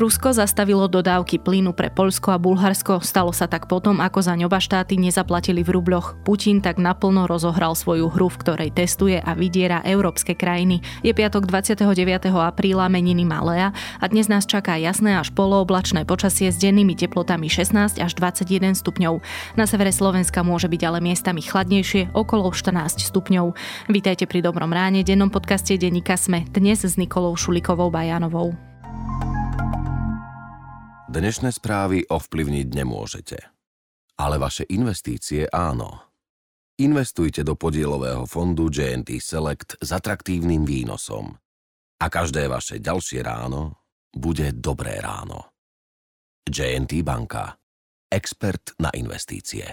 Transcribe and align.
Rusko 0.00 0.32
zastavilo 0.32 0.88
dodávky 0.88 1.36
plynu 1.36 1.76
pre 1.76 1.92
Polsko 1.92 2.32
a 2.32 2.40
Bulharsko. 2.40 3.04
Stalo 3.04 3.36
sa 3.36 3.44
tak 3.44 3.68
potom, 3.68 4.00
ako 4.00 4.24
za 4.24 4.32
ňoba 4.32 4.56
štáty 4.56 4.96
nezaplatili 4.96 5.60
v 5.60 5.76
rubloch. 5.76 6.16
Putin 6.24 6.64
tak 6.64 6.80
naplno 6.80 7.28
rozohral 7.28 7.76
svoju 7.76 8.08
hru, 8.08 8.32
v 8.32 8.40
ktorej 8.40 8.70
testuje 8.72 9.20
a 9.20 9.36
vydiera 9.36 9.84
európske 9.84 10.32
krajiny. 10.32 10.80
Je 11.04 11.12
piatok 11.12 11.44
29. 11.44 11.84
apríla, 12.32 12.88
meniny 12.88 13.28
Malea 13.28 13.76
a 14.00 14.04
dnes 14.08 14.32
nás 14.32 14.48
čaká 14.48 14.80
jasné 14.80 15.20
až 15.20 15.36
polooblačné 15.36 16.08
počasie 16.08 16.48
s 16.48 16.56
dennými 16.56 16.96
teplotami 16.96 17.52
16 17.52 18.00
až 18.00 18.12
21 18.16 18.72
stupňov. 18.72 19.20
Na 19.60 19.68
severe 19.68 19.92
Slovenska 19.92 20.40
môže 20.40 20.72
byť 20.72 20.80
ale 20.80 21.04
miestami 21.04 21.44
chladnejšie, 21.44 22.16
okolo 22.16 22.48
14 22.56 23.04
stupňov. 23.04 23.52
Vítajte 23.92 24.24
pri 24.24 24.40
Dobrom 24.40 24.72
ráne, 24.72 25.04
dennom 25.04 25.28
podcaste 25.28 25.76
Denika 25.76 26.16
Sme, 26.16 26.48
dnes 26.48 26.88
s 26.88 26.96
Nikolou 26.96 27.36
Šulikovou 27.36 27.92
Bajanovou. 27.92 28.69
Dnešné 31.10 31.50
správy 31.50 32.06
ovplyvniť 32.06 32.70
nemôžete. 32.70 33.42
Ale 34.14 34.38
vaše 34.38 34.62
investície 34.70 35.42
áno. 35.50 36.06
Investujte 36.78 37.42
do 37.42 37.58
podielového 37.58 38.30
fondu 38.30 38.70
JNT 38.70 39.18
Select 39.18 39.74
s 39.82 39.90
atraktívnym 39.90 40.62
výnosom. 40.62 41.34
A 41.98 42.06
každé 42.06 42.46
vaše 42.46 42.78
ďalšie 42.78 43.26
ráno 43.26 43.82
bude 44.14 44.54
dobré 44.54 45.02
ráno. 45.02 45.50
JNT 46.46 47.02
Banka. 47.02 47.58
Expert 48.06 48.78
na 48.78 48.94
investície. 48.94 49.66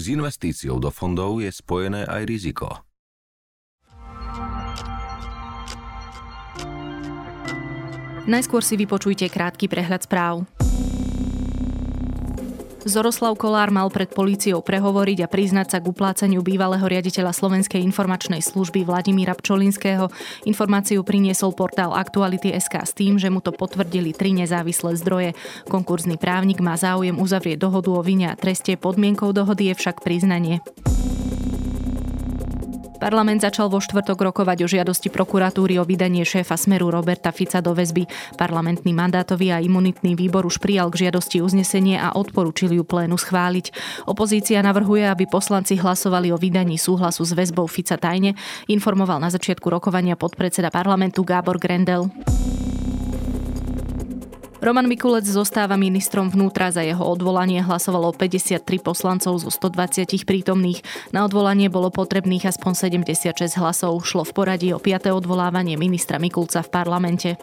S 0.00 0.04
investíciou 0.08 0.80
do 0.80 0.88
fondov 0.88 1.44
je 1.44 1.52
spojené 1.52 2.08
aj 2.08 2.24
riziko– 2.24 2.68
Najskôr 8.24 8.64
si 8.64 8.80
vypočujte 8.80 9.28
krátky 9.28 9.68
prehľad 9.68 10.08
správ. 10.08 10.48
Zoroslav 12.84 13.32
Kolár 13.40 13.72
mal 13.72 13.88
pred 13.88 14.12
políciou 14.12 14.60
prehovoriť 14.60 15.24
a 15.24 15.28
priznať 15.28 15.66
sa 15.72 15.78
k 15.80 15.88
uplácaniu 15.88 16.44
bývalého 16.44 16.84
riaditeľa 16.84 17.32
Slovenskej 17.32 17.80
informačnej 17.80 18.44
služby 18.44 18.84
Vladimíra 18.84 19.32
Pčolinského. 19.32 20.12
Informáciu 20.44 21.00
priniesol 21.00 21.56
portál 21.56 21.96
Aktuality.sk 21.96 22.84
s 22.84 22.92
tým, 22.92 23.16
že 23.16 23.32
mu 23.32 23.40
to 23.40 23.56
potvrdili 23.56 24.12
tri 24.12 24.36
nezávislé 24.36 25.00
zdroje. 25.00 25.32
Konkurzný 25.72 26.20
právnik 26.20 26.60
má 26.60 26.76
záujem 26.76 27.16
uzavrieť 27.16 27.64
dohodu 27.64 27.88
o 27.88 28.04
vine 28.04 28.28
a 28.28 28.36
treste, 28.36 28.76
podmienkou 28.76 29.32
dohody 29.32 29.72
je 29.72 29.80
však 29.80 30.04
priznanie. 30.04 30.60
Parlament 33.04 33.44
začal 33.44 33.68
vo 33.68 33.84
štvrtok 33.84 34.16
rokovať 34.16 34.64
o 34.64 34.70
žiadosti 34.70 35.12
prokuratúry 35.12 35.76
o 35.76 35.84
vydanie 35.84 36.24
šéfa 36.24 36.56
Smeru 36.56 36.88
Roberta 36.88 37.36
Fica 37.36 37.60
do 37.60 37.76
väzby. 37.76 38.08
Parlamentný 38.40 38.96
mandátový 38.96 39.52
a 39.52 39.60
imunitný 39.60 40.16
výbor 40.16 40.48
už 40.48 40.56
prijal 40.56 40.88
k 40.88 41.04
žiadosti 41.04 41.44
uznesenie 41.44 42.00
a 42.00 42.16
odporúčil 42.16 42.72
ju 42.72 42.80
plénu 42.80 43.20
schváliť. 43.20 43.76
Opozícia 44.08 44.64
navrhuje, 44.64 45.04
aby 45.04 45.28
poslanci 45.28 45.76
hlasovali 45.76 46.32
o 46.32 46.40
vydaní 46.40 46.80
súhlasu 46.80 47.28
s 47.28 47.36
väzbou 47.36 47.68
Fica 47.68 48.00
tajne, 48.00 48.40
informoval 48.72 49.20
na 49.20 49.28
začiatku 49.28 49.68
rokovania 49.68 50.16
podpredseda 50.16 50.72
parlamentu 50.72 51.28
Gábor 51.28 51.60
Grendel. 51.60 52.08
Roman 54.64 54.88
Mikulec 54.88 55.28
zostáva 55.28 55.76
ministrom 55.76 56.32
vnútra. 56.32 56.72
Za 56.72 56.80
jeho 56.80 57.04
odvolanie 57.04 57.60
hlasovalo 57.60 58.16
53 58.16 58.64
poslancov 58.80 59.36
zo 59.36 59.52
120 59.52 60.24
prítomných. 60.24 60.80
Na 61.12 61.28
odvolanie 61.28 61.68
bolo 61.68 61.92
potrebných 61.92 62.48
aspoň 62.48 62.88
76 62.88 63.60
hlasov. 63.60 64.00
Šlo 64.08 64.24
v 64.24 64.32
poradí 64.32 64.72
o 64.72 64.80
5. 64.80 65.12
odvolávanie 65.12 65.76
ministra 65.76 66.16
Mikulca 66.16 66.64
v 66.64 66.72
parlamente. 66.72 67.36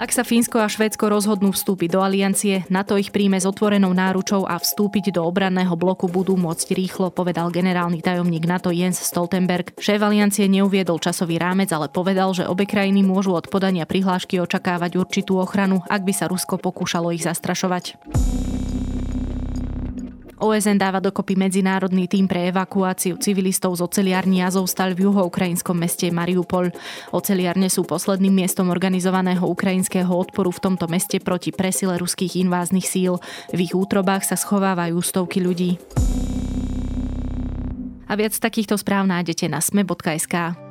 Ak 0.00 0.16
sa 0.16 0.24
Fínsko 0.24 0.56
a 0.56 0.64
Švédsko 0.64 1.12
rozhodnú 1.12 1.52
vstúpiť 1.52 1.92
do 1.92 2.00
aliancie, 2.00 2.64
NATO 2.72 2.96
ich 2.96 3.12
príjme 3.12 3.36
s 3.36 3.44
otvorenou 3.44 3.92
náručou 3.92 4.48
a 4.48 4.56
vstúpiť 4.56 5.12
do 5.12 5.28
obranného 5.28 5.76
bloku 5.76 6.08
budú 6.08 6.40
môcť 6.40 6.72
rýchlo, 6.72 7.12
povedal 7.12 7.52
generálny 7.52 8.00
tajomník 8.00 8.48
NATO 8.48 8.72
Jens 8.72 8.96
Stoltenberg. 8.96 9.76
Šéf 9.76 10.00
aliancie 10.00 10.48
neuviedol 10.48 11.04
časový 11.04 11.36
rámec, 11.36 11.68
ale 11.76 11.92
povedal, 11.92 12.32
že 12.32 12.48
obe 12.48 12.64
krajiny 12.64 13.04
môžu 13.04 13.36
od 13.36 13.52
podania 13.52 13.84
prihlášky 13.84 14.40
očakávať 14.40 14.96
určitú 14.96 15.36
ochranu, 15.36 15.84
ak 15.84 16.00
by 16.00 16.16
sa 16.16 16.32
Rusko 16.32 16.56
pokúšalo 16.56 17.12
ich 17.12 17.28
zastrašovať. 17.28 18.00
OSN 20.40 20.80
dáva 20.80 21.04
dokopy 21.04 21.36
medzinárodný 21.36 22.08
tým 22.08 22.24
pre 22.24 22.48
evakuáciu 22.48 23.20
civilistov 23.20 23.76
z 23.76 23.84
oceliarní 23.84 24.40
Azovstal 24.40 24.96
v 24.96 25.04
juhoukrajinskom 25.04 25.76
meste 25.76 26.08
Mariupol. 26.08 26.72
Oceliarne 27.12 27.68
sú 27.68 27.84
posledným 27.84 28.32
miestom 28.32 28.72
organizovaného 28.72 29.44
ukrajinského 29.44 30.08
odporu 30.08 30.48
v 30.48 30.62
tomto 30.64 30.88
meste 30.88 31.20
proti 31.20 31.52
presile 31.52 32.00
ruských 32.00 32.40
inváznych 32.40 32.88
síl. 32.88 33.20
V 33.52 33.58
ich 33.60 33.76
útrobách 33.76 34.24
sa 34.24 34.40
schovávajú 34.40 34.96
stovky 35.04 35.44
ľudí. 35.44 35.76
A 38.08 38.16
viac 38.16 38.32
takýchto 38.32 38.80
správ 38.80 39.04
nájdete 39.06 39.44
na 39.46 39.60
sme.sk. 39.60 40.69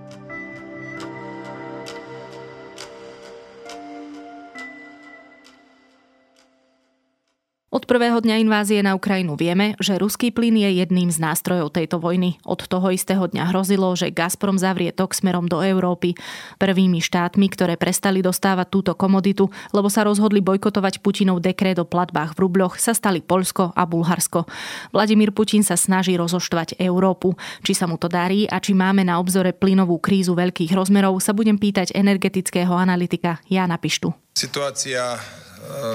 Od 7.70 7.86
prvého 7.86 8.18
dňa 8.18 8.42
invázie 8.42 8.82
na 8.82 8.98
Ukrajinu 8.98 9.38
vieme, 9.38 9.78
že 9.78 10.02
ruský 10.02 10.34
plyn 10.34 10.58
je 10.58 10.82
jedným 10.82 11.14
z 11.14 11.22
nástrojov 11.22 11.70
tejto 11.70 12.02
vojny. 12.02 12.42
Od 12.42 12.66
toho 12.66 12.90
istého 12.90 13.22
dňa 13.30 13.54
hrozilo, 13.54 13.94
že 13.94 14.10
Gazprom 14.10 14.58
zavrie 14.58 14.90
tok 14.90 15.14
smerom 15.14 15.46
do 15.46 15.62
Európy. 15.62 16.18
Prvými 16.58 16.98
štátmi, 16.98 17.46
ktoré 17.54 17.78
prestali 17.78 18.26
dostávať 18.26 18.74
túto 18.74 18.98
komoditu, 18.98 19.54
lebo 19.70 19.86
sa 19.86 20.02
rozhodli 20.02 20.42
bojkotovať 20.42 21.06
Putinov 21.06 21.46
dekret 21.46 21.78
o 21.78 21.86
platbách 21.86 22.34
v 22.34 22.50
rubloch, 22.50 22.82
sa 22.82 22.98
stali 22.98 23.22
Polsko 23.22 23.70
a 23.78 23.86
Bulharsko. 23.86 24.50
Vladimír 24.90 25.30
Putin 25.30 25.62
sa 25.62 25.78
snaží 25.78 26.18
rozoštvať 26.18 26.82
Európu. 26.82 27.38
Či 27.62 27.78
sa 27.78 27.86
mu 27.86 28.02
to 28.02 28.10
darí 28.10 28.50
a 28.50 28.58
či 28.58 28.74
máme 28.74 29.06
na 29.06 29.22
obzore 29.22 29.54
plynovú 29.54 30.02
krízu 30.02 30.34
veľkých 30.34 30.74
rozmerov, 30.74 31.22
sa 31.22 31.38
budem 31.38 31.62
pýtať 31.62 31.94
energetického 31.94 32.74
analytika 32.74 33.38
Jana 33.46 33.78
Pištu. 33.78 34.10
Situácia 34.34 35.14
e, 35.14 35.20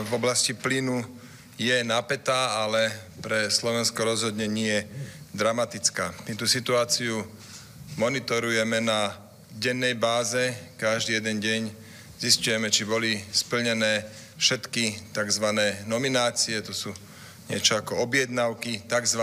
v 0.07 0.11
oblasti 0.15 0.55
plynu 0.55 1.24
je 1.59 1.77
napätá, 1.87 2.63
ale 2.67 2.91
pre 3.23 3.47
Slovensko 3.51 4.03
rozhodne 4.03 4.51
nie 4.51 4.83
dramatická. 5.35 6.15
My 6.27 6.35
tú 6.35 6.47
situáciu 6.51 7.23
monitorujeme 7.95 8.83
na 8.83 9.15
dennej 9.55 9.95
báze, 9.95 10.51
každý 10.79 11.23
jeden 11.23 11.39
deň 11.39 11.61
zistujeme, 12.19 12.71
či 12.71 12.83
boli 12.87 13.19
splnené 13.31 14.03
všetky 14.35 15.15
tzv. 15.15 15.47
nominácie, 15.87 16.59
to 16.63 16.75
sú 16.75 16.91
niečo 17.47 17.79
ako 17.79 18.03
objednávky 18.03 18.83
tzv 18.91 19.23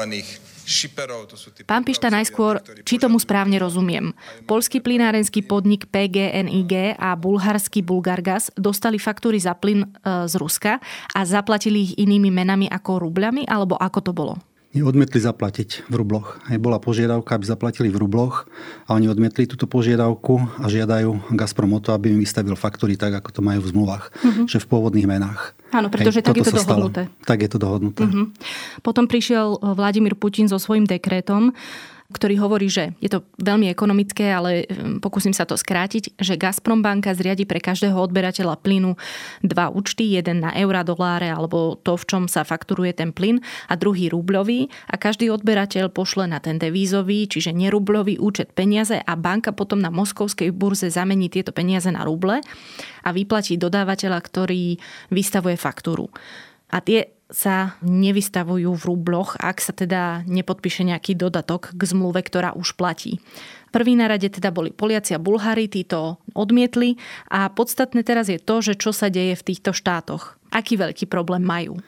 šiperov. 0.66 1.32
To 1.32 1.38
sú 1.40 1.50
tí 1.56 1.66
Pán 1.66 1.82
Pišta, 1.88 2.12
najskôr, 2.12 2.62
či 2.84 3.00
tomu 3.00 3.18
správne 3.18 3.58
rozumiem. 3.58 4.14
Polský 4.46 4.84
plynárenský 4.84 5.46
podnik 5.46 5.88
PGNIG 5.90 7.00
a 7.00 7.16
bulharský 7.16 7.82
Bulgargas 7.82 8.54
dostali 8.60 9.00
faktúry 9.00 9.40
za 9.40 9.58
plyn 9.58 9.86
e, 9.86 9.88
z 10.28 10.34
Ruska 10.38 10.84
a 11.16 11.20
zaplatili 11.24 11.92
ich 11.92 11.94
inými 11.98 12.30
menami 12.30 12.68
ako 12.68 13.08
rubľami, 13.08 13.48
alebo 13.48 13.80
ako 13.80 14.00
to 14.04 14.12
bolo? 14.12 14.36
Odmietli 14.80 15.20
zaplatiť 15.20 15.92
v 15.92 15.94
rubloch. 16.00 16.40
Aj 16.48 16.56
bola 16.56 16.80
požiadavka, 16.80 17.36
aby 17.36 17.44
zaplatili 17.44 17.92
v 17.92 18.08
rubloch 18.08 18.48
a 18.88 18.96
oni 18.96 19.12
odmietli 19.12 19.44
túto 19.44 19.68
požiadavku 19.68 20.64
a 20.64 20.72
žiadajú 20.72 21.36
Gazprom 21.36 21.76
o 21.76 21.84
to, 21.84 21.92
aby 21.92 22.16
im 22.16 22.24
vystavil 22.24 22.56
faktúry 22.56 22.96
tak, 22.96 23.20
ako 23.20 23.36
to 23.36 23.42
majú 23.44 23.60
v 23.60 23.70
zmluvách, 23.76 24.06
uh-huh. 24.16 24.46
že 24.48 24.64
v 24.64 24.66
pôvodných 24.72 25.12
menách. 25.12 25.52
Áno, 25.76 25.92
pretože 25.92 26.24
Hej, 26.24 26.31
tak 26.31 26.36
je 26.40 26.48
to 26.48 26.56
dohodnuté. 26.56 27.02
Stalo. 27.12 27.28
Tak 27.28 27.38
je 27.44 27.50
to 27.52 27.60
dohodnuté. 27.60 28.04
Uh-huh. 28.08 28.31
Potom 28.80 29.12
prišiel 29.12 29.60
Vladimír 29.60 30.16
Putin 30.16 30.48
so 30.48 30.56
svojím 30.56 30.88
dekrétom, 30.88 31.52
ktorý 32.12 32.36
hovorí, 32.44 32.68
že 32.68 32.94
je 33.00 33.08
to 33.08 33.24
veľmi 33.40 33.72
ekonomické, 33.72 34.30
ale 34.30 34.68
pokúsim 35.00 35.31
sa 35.31 35.48
to 35.48 35.56
skrátiť, 35.56 36.19
že 36.19 36.36
Gazprom 36.36 36.84
banka 36.84 37.16
zriadi 37.16 37.48
pre 37.48 37.63
každého 37.63 37.96
odberateľa 37.96 38.60
plynu 38.60 39.00
dva 39.42 39.72
účty, 39.72 40.13
jeden 40.13 40.44
na 40.44 40.52
eura, 40.54 40.84
doláre 40.84 41.31
alebo 41.31 41.80
to, 41.80 41.96
v 41.96 42.06
čom 42.06 42.24
sa 42.28 42.44
fakturuje 42.44 42.92
ten 42.92 43.16
plyn 43.16 43.40
a 43.72 43.74
druhý 43.80 44.12
rubľový 44.12 44.68
a 44.92 44.96
každý 45.00 45.31
odberateľ 45.31 45.90
pošle 45.90 46.28
na 46.28 46.44
ten 46.44 46.60
devízový, 46.60 47.25
čiže 47.25 47.56
nerubľový 47.56 48.19
účet 48.19 48.52
peniaze 48.52 49.00
a 49.00 49.14
banka 49.16 49.56
potom 49.56 49.80
na 49.80 49.90
moskovskej 49.90 50.52
burze 50.52 50.92
zamení 50.92 51.31
tieto 51.31 51.56
peniaze 51.56 51.88
na 51.90 52.04
ruble 52.04 52.44
a 53.02 53.10
vyplatí 53.10 53.56
dodávateľa, 53.56 54.19
ktorý 54.19 54.75
vystavuje 55.10 55.56
faktúru. 55.56 56.12
A 56.72 56.80
tie 56.80 57.20
sa 57.31 57.80
nevystavujú 57.81 58.75
v 58.75 58.83
rubloch, 58.86 59.39
ak 59.39 59.63
sa 59.63 59.72
teda 59.72 60.28
nepodpíše 60.28 60.83
nejaký 60.83 61.16
dodatok 61.16 61.72
k 61.72 61.81
zmluve, 61.88 62.19
ktorá 62.22 62.51
už 62.54 62.75
platí. 62.75 63.24
Prvý 63.72 63.95
na 63.95 64.12
rade 64.12 64.28
teda 64.28 64.51
boli 64.51 64.75
Poliaci 64.75 65.16
a 65.16 65.24
Bulhári, 65.24 65.72
títo 65.72 66.19
odmietli 66.36 67.00
a 67.31 67.48
podstatné 67.48 68.04
teraz 68.04 68.28
je 68.28 68.36
to, 68.36 68.60
že 68.60 68.75
čo 68.75 68.92
sa 68.92 69.07
deje 69.07 69.39
v 69.39 69.45
týchto 69.48 69.72
štátoch. 69.72 70.36
Aký 70.51 70.75
veľký 70.75 71.07
problém 71.07 71.39
majú? 71.39 71.80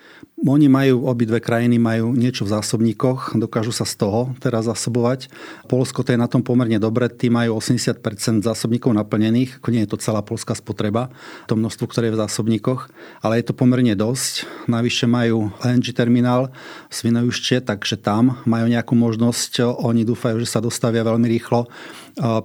Oni 0.43 0.67
majú, 0.67 1.07
obidve 1.07 1.39
krajiny 1.39 1.79
majú 1.79 2.11
niečo 2.11 2.43
v 2.43 2.51
zásobníkoch, 2.51 3.31
dokážu 3.39 3.71
sa 3.71 3.87
z 3.87 3.95
toho 3.95 4.35
teraz 4.43 4.67
zásobovať. 4.67 5.31
Polsko 5.71 6.03
to 6.03 6.11
je 6.11 6.19
na 6.19 6.27
tom 6.27 6.43
pomerne 6.43 6.75
dobre, 6.83 7.07
tí 7.07 7.31
majú 7.31 7.63
80% 7.63 8.43
zásobníkov 8.43 8.91
naplnených, 8.91 9.63
ako 9.63 9.71
nie 9.71 9.87
je 9.87 9.95
to 9.95 10.03
celá 10.03 10.19
polská 10.19 10.51
spotreba, 10.51 11.07
to 11.47 11.55
množstvo, 11.55 11.87
ktoré 11.87 12.11
je 12.11 12.19
v 12.19 12.21
zásobníkoch, 12.27 12.91
ale 13.23 13.39
je 13.39 13.45
to 13.47 13.55
pomerne 13.55 13.95
dosť. 13.95 14.67
Navyše 14.67 15.07
majú 15.07 15.47
LNG 15.63 15.95
terminál 15.95 16.51
v 16.91 16.93
Svinojušte, 16.93 17.63
takže 17.63 17.95
tam 17.95 18.35
majú 18.43 18.67
nejakú 18.67 18.99
možnosť, 18.99 19.63
oni 19.63 20.03
dúfajú, 20.03 20.43
že 20.43 20.51
sa 20.51 20.59
dostavia 20.59 21.07
veľmi 21.07 21.23
rýchlo 21.39 21.71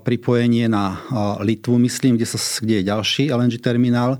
pripojenie 0.06 0.70
na 0.70 1.02
Litvu, 1.42 1.76
myslím, 1.82 2.14
kde, 2.14 2.30
sa, 2.30 2.38
kde 2.38 2.80
je 2.80 2.88
ďalší 2.88 3.28
LNG 3.28 3.58
terminál. 3.58 4.16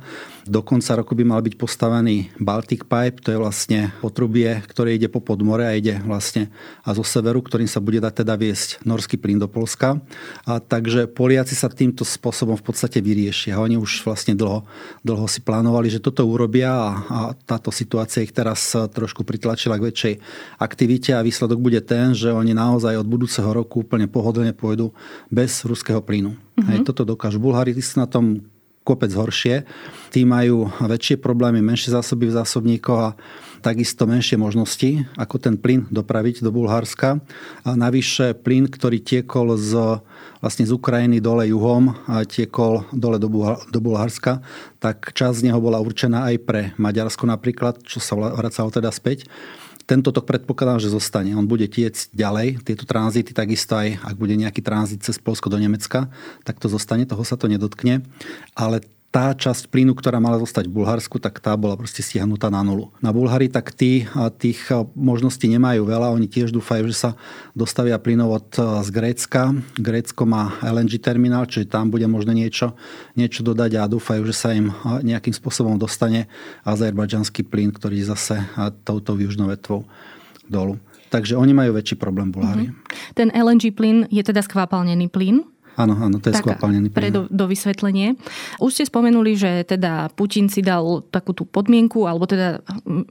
Do 0.49 0.65
konca 0.65 0.97
roku 0.97 1.13
by 1.13 1.29
mal 1.29 1.45
byť 1.45 1.61
postavený 1.61 2.33
Baltic 2.41 2.89
Pipe, 2.89 3.21
to 3.21 3.37
je 3.37 3.39
vlastne 3.39 3.93
potrubie, 4.01 4.65
ktoré 4.65 4.97
ide 4.97 5.13
po 5.13 5.21
podmore 5.21 5.69
a 5.69 5.77
ide 5.77 6.01
vlastne 6.09 6.49
a 6.81 6.97
zo 6.97 7.05
severu, 7.05 7.45
ktorým 7.45 7.69
sa 7.69 7.85
bude 7.85 8.01
dať 8.01 8.25
teda 8.25 8.33
viesť 8.33 8.81
norský 8.89 9.21
plyn 9.21 9.37
do 9.37 9.45
Polska. 9.45 10.01
A 10.49 10.57
takže 10.57 11.05
Poliaci 11.05 11.53
sa 11.53 11.69
týmto 11.69 12.09
spôsobom 12.09 12.57
v 12.57 12.65
podstate 12.65 13.05
vyriešia. 13.05 13.61
Oni 13.61 13.77
už 13.77 14.09
vlastne 14.09 14.33
dlho, 14.33 14.65
dlho 15.05 15.29
si 15.29 15.45
plánovali, 15.45 15.93
že 15.93 16.01
toto 16.01 16.25
urobia 16.25 16.73
a, 16.73 16.89
a 17.07 17.21
táto 17.37 17.69
situácia 17.69 18.25
ich 18.25 18.33
teraz 18.33 18.73
trošku 18.73 19.29
pritlačila 19.29 19.77
k 19.77 19.93
väčšej 19.93 20.15
aktivite 20.57 21.13
a 21.13 21.21
výsledok 21.21 21.61
bude 21.61 21.85
ten, 21.85 22.17
že 22.17 22.33
oni 22.33 22.57
naozaj 22.57 22.97
od 22.97 23.05
budúceho 23.05 23.53
roku 23.53 23.85
úplne 23.85 24.09
pohodlne 24.09 24.57
pôjdu 24.57 24.97
bez 25.29 25.69
ruského 25.69 26.01
plynu. 26.01 26.33
Mm-hmm. 26.33 26.69
Hej, 26.73 26.79
toto 26.89 27.05
dokážu. 27.05 27.37
Bulhári 27.37 27.77
sú 27.79 28.01
na 28.01 28.09
tom 28.09 28.41
kopec 28.89 29.13
horšie. 29.13 29.69
Tí 30.09 30.25
majú 30.25 30.73
väčšie 30.81 31.21
problémy, 31.21 31.61
menšie 31.61 31.93
zásoby 31.93 32.33
v 32.33 32.37
zásobníkoch 32.41 33.01
a 33.13 33.17
takisto 33.61 34.09
menšie 34.09 34.41
možnosti, 34.41 35.05
ako 35.21 35.37
ten 35.37 35.61
plyn 35.61 35.85
dopraviť 35.93 36.41
do 36.41 36.49
Bulharska. 36.49 37.21
A 37.67 37.69
navyše 37.77 38.33
plyn, 38.33 38.71
ktorý 38.71 39.03
tiekol 39.03 39.61
z, 39.61 40.01
vlastne 40.41 40.65
z 40.65 40.73
Ukrajiny 40.73 41.21
dole 41.21 41.51
juhom 41.51 41.93
a 42.09 42.25
tiekol 42.25 42.89
dole 42.97 43.21
do, 43.21 43.29
do 43.69 43.79
Bulharska, 43.83 44.41
tak 44.81 45.13
časť 45.13 45.45
z 45.45 45.47
neho 45.51 45.61
bola 45.61 45.83
určená 45.83 46.33
aj 46.33 46.37
pre 46.49 46.63
Maďarsko 46.81 47.29
napríklad, 47.29 47.83
čo 47.85 48.01
sa 48.01 48.17
vracalo 48.17 48.73
teda 48.73 48.89
späť 48.95 49.29
tento 49.89 50.13
tok 50.13 50.29
predpokladám, 50.29 50.85
že 50.85 50.93
zostane. 50.93 51.33
On 51.33 51.49
bude 51.49 51.65
tiecť 51.65 52.13
ďalej, 52.13 52.61
tieto 52.61 52.85
tranzity, 52.85 53.33
takisto 53.33 53.81
aj 53.81 53.97
ak 54.05 54.17
bude 54.21 54.37
nejaký 54.37 54.61
tranzit 54.61 55.01
cez 55.01 55.17
Polsko 55.17 55.49
do 55.49 55.57
Nemecka, 55.57 56.13
tak 56.45 56.61
to 56.61 56.69
zostane, 56.69 57.09
toho 57.09 57.25
sa 57.25 57.41
to 57.41 57.49
nedotkne. 57.49 58.05
Ale 58.53 58.85
tá 59.09 59.33
časť 59.33 59.73
plynu, 59.73 59.97
ktorá 59.97 60.21
mala 60.21 60.37
zostať 60.37 60.69
v 60.69 60.85
Bulharsku, 60.85 61.17
tak 61.17 61.41
tá 61.41 61.57
bola 61.57 61.81
proste 61.81 62.05
stiahnutá 62.05 62.53
na 62.53 62.61
nulu. 62.61 62.93
Na 63.01 63.09
Bulhári 63.09 63.49
tak 63.49 63.73
tí 63.73 64.05
tých 64.37 64.69
možností 64.93 65.49
nemajú 65.49 65.89
veľa. 65.89 66.13
Oni 66.13 66.29
tiež 66.29 66.53
dúfajú, 66.53 66.85
že 66.93 67.09
sa 67.09 67.11
dostavia 67.57 67.97
plynovod 67.97 68.53
z 68.53 68.89
Grécka. 68.93 69.57
Grécko 69.81 70.29
má 70.29 70.61
LNG 70.61 71.01
terminál, 71.01 71.49
čiže 71.49 71.73
tam 71.73 71.89
bude 71.89 72.05
možno 72.05 72.37
niečo, 72.37 72.77
niečo 73.17 73.41
dodať 73.41 73.81
a 73.81 73.89
dúfajú, 73.89 74.29
že 74.29 74.35
sa 74.37 74.53
im 74.53 74.77
nejakým 74.85 75.33
spôsobom 75.33 75.81
dostane 75.81 76.29
azerbajdžanský 76.69 77.49
plyn, 77.49 77.73
ktorý 77.73 78.05
zase 78.05 78.45
touto 78.85 79.17
južnou 79.17 79.49
vetvou 79.49 79.89
dolu. 80.45 80.77
Takže 81.09 81.41
oni 81.41 81.57
majú 81.57 81.73
väčší 81.73 81.97
problém 81.97 82.29
Bulhári. 82.29 82.69
Mm-hmm. 82.69 83.17
Ten 83.17 83.33
LNG 83.33 83.73
plyn 83.73 84.05
je 84.13 84.21
teda 84.21 84.45
skvapalnený 84.45 85.09
plyn? 85.09 85.49
Áno, 85.79 85.95
áno, 85.95 86.19
to 86.19 86.35
je 86.35 86.43
skvapalnený 86.43 86.91
Pre 86.91 87.15
do, 87.15 87.31
do 87.31 87.47
vysvetlenie. 87.47 88.19
Už 88.59 88.75
ste 88.75 88.85
spomenuli, 88.91 89.39
že 89.39 89.63
teda 89.63 90.11
Putin 90.19 90.51
si 90.51 90.59
dal 90.59 91.07
takú 91.15 91.31
tú 91.31 91.47
podmienku, 91.47 92.03
alebo 92.03 92.27
teda 92.27 92.59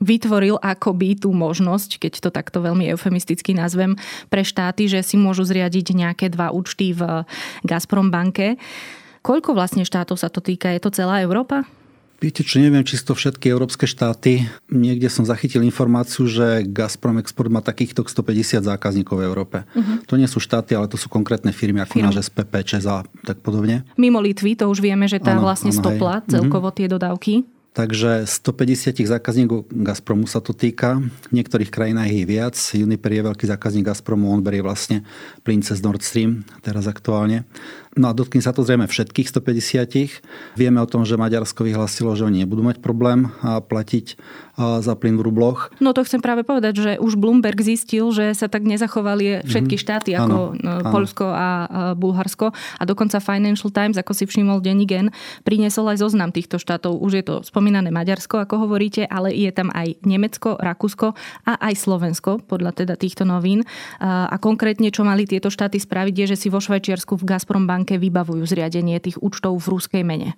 vytvoril 0.04 0.60
akoby 0.60 1.16
tú 1.16 1.32
možnosť, 1.32 2.04
keď 2.04 2.14
to 2.20 2.30
takto 2.30 2.60
veľmi 2.60 2.92
eufemisticky 2.92 3.56
nazvem, 3.56 3.96
pre 4.28 4.44
štáty, 4.44 4.92
že 4.92 5.00
si 5.00 5.16
môžu 5.16 5.48
zriadiť 5.48 5.96
nejaké 5.96 6.28
dva 6.28 6.52
účty 6.52 6.92
v 6.92 7.24
Gazprom 7.64 8.12
banke. 8.12 8.60
Koľko 9.24 9.56
vlastne 9.56 9.88
štátov 9.88 10.20
sa 10.20 10.28
to 10.28 10.44
týka? 10.44 10.68
Je 10.76 10.84
to 10.84 10.92
celá 10.92 11.24
Európa? 11.24 11.64
Viete 12.18 12.42
čo, 12.42 12.58
neviem, 12.58 12.82
či 12.82 12.98
to 12.98 13.14
všetky 13.14 13.54
európske 13.54 13.86
štáty. 13.86 14.50
Niekde 14.74 15.06
som 15.06 15.22
zachytil 15.22 15.62
informáciu, 15.62 16.26
že 16.26 16.66
Gazprom 16.66 17.22
Export 17.22 17.54
má 17.54 17.62
takýchto 17.62 18.02
150 18.02 18.66
zákazníkov 18.66 19.22
v 19.22 19.26
Európe. 19.30 19.58
Uh-huh. 19.78 20.02
To 20.10 20.18
nie 20.18 20.26
sú 20.26 20.42
štáty, 20.42 20.74
ale 20.74 20.90
to 20.90 20.98
sú 20.98 21.14
konkrétne 21.14 21.54
firmy, 21.54 21.86
ako 21.86 22.02
náš 22.02 22.34
SPP, 22.34 22.66
ČES 22.66 22.90
a 22.90 23.06
tak 23.22 23.46
podobne. 23.46 23.86
Mimo 24.02 24.18
Litvy, 24.18 24.58
to 24.58 24.66
už 24.66 24.82
vieme, 24.82 25.06
že 25.06 25.22
tá 25.22 25.38
ano, 25.38 25.46
vlastne 25.46 25.70
ano, 25.70 25.78
stopla 25.78 26.26
hej. 26.26 26.42
celkovo 26.42 26.74
uh-huh. 26.74 26.78
tie 26.82 26.88
dodávky. 26.90 27.34
Takže 27.78 28.26
150 28.26 29.06
zákazníkov 29.06 29.70
Gazpromu 29.70 30.26
sa 30.26 30.42
to 30.42 30.50
týka. 30.50 30.98
V 31.30 31.34
niektorých 31.38 31.70
krajinách 31.70 32.10
je 32.10 32.26
viac. 32.26 32.58
Uniper 32.74 33.14
je 33.14 33.22
veľký 33.30 33.46
zákazník 33.46 33.86
Gazpromu, 33.94 34.34
on 34.34 34.42
berie 34.42 34.66
vlastne 34.66 35.06
plyn 35.46 35.62
cez 35.62 35.86
Nord 35.86 36.02
Stream, 36.02 36.42
teraz 36.66 36.90
aktuálne. 36.90 37.46
No 37.98 38.10
a 38.10 38.14
dotkne 38.14 38.46
sa 38.46 38.54
to 38.54 38.62
zrejme 38.62 38.86
všetkých 38.86 39.28
150. 39.28 40.56
Vieme 40.56 40.80
o 40.80 40.88
tom, 40.88 41.04
že 41.04 41.18
Maďarsko 41.18 41.66
vyhlásilo, 41.66 42.14
že 42.14 42.30
oni 42.30 42.46
nebudú 42.46 42.62
mať 42.62 42.78
problém 42.80 43.34
platiť 43.42 44.16
za 44.58 44.94
plyn 44.98 45.18
v 45.18 45.26
rubloch. 45.26 45.70
No 45.78 45.94
to 45.94 46.02
chcem 46.02 46.18
práve 46.18 46.42
povedať, 46.42 46.74
že 46.82 46.92
už 46.98 47.18
Bloomberg 47.18 47.62
zistil, 47.62 48.10
že 48.10 48.34
sa 48.34 48.50
tak 48.50 48.66
nezachovali 48.66 49.46
všetky 49.46 49.78
mm-hmm. 49.78 49.86
štáty 49.86 50.18
ako 50.18 50.58
ano, 50.58 50.58
no, 50.58 50.90
Polsko 50.90 51.30
a 51.30 51.48
Bulharsko. 51.94 52.54
A 52.82 52.84
dokonca 52.86 53.22
Financial 53.22 53.70
Times, 53.70 54.02
ako 54.02 54.18
si 54.18 54.26
všimol 54.26 54.62
Denigen, 54.62 55.14
priniesol 55.46 55.94
aj 55.94 56.02
zoznam 56.02 56.34
týchto 56.34 56.58
štátov. 56.58 56.98
Už 56.98 57.22
je 57.22 57.24
to 57.26 57.36
spomínané 57.46 57.94
Maďarsko, 57.94 58.42
ako 58.42 58.66
hovoríte, 58.66 59.06
ale 59.06 59.30
je 59.30 59.50
tam 59.54 59.70
aj 59.74 60.02
Nemecko, 60.02 60.58
Rakúsko 60.58 61.14
a 61.46 61.54
aj 61.62 61.74
Slovensko, 61.78 62.42
podľa 62.42 62.82
teda 62.82 62.98
týchto 62.98 63.30
novín. 63.30 63.62
A 64.02 64.34
konkrétne, 64.42 64.90
čo 64.90 65.06
mali 65.06 65.30
tieto 65.30 65.54
štáty 65.54 65.78
spraviť, 65.78 66.14
je, 66.18 66.26
že 66.34 66.38
si 66.38 66.48
vo 66.50 66.58
Švajčiarsku 66.58 67.14
v 67.14 67.28
Gazprom 67.30 67.70
banke 67.70 67.87
banke 67.88 68.04
vybavujú 68.04 68.44
zriadenie 68.44 69.00
tých 69.00 69.16
účtov 69.24 69.56
v 69.64 69.80
ruskej 69.80 70.04
mene. 70.04 70.36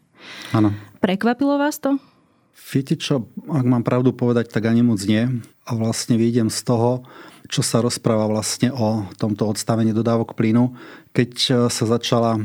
Áno. 0.54 0.69
Prekvapilo 1.01 1.57
vás 1.57 1.81
to? 1.81 1.98
Viete 2.54 2.94
čo, 2.94 3.25
ak 3.50 3.66
mám 3.66 3.81
pravdu 3.81 4.13
povedať, 4.13 4.54
tak 4.54 4.69
ani 4.69 4.86
moc 4.86 5.01
nie. 5.10 5.42
A 5.66 5.74
vlastne 5.74 6.13
vidím 6.13 6.54
z 6.54 6.62
toho, 6.62 7.01
čo 7.50 7.66
sa 7.66 7.81
rozpráva 7.81 8.30
vlastne 8.30 8.69
o 8.69 9.10
tomto 9.18 9.50
odstavení 9.50 9.90
dodávok 9.98 10.38
plynu. 10.38 10.78
Keď 11.10 11.66
sa 11.74 11.84
začala 11.90 12.38
e, 12.38 12.42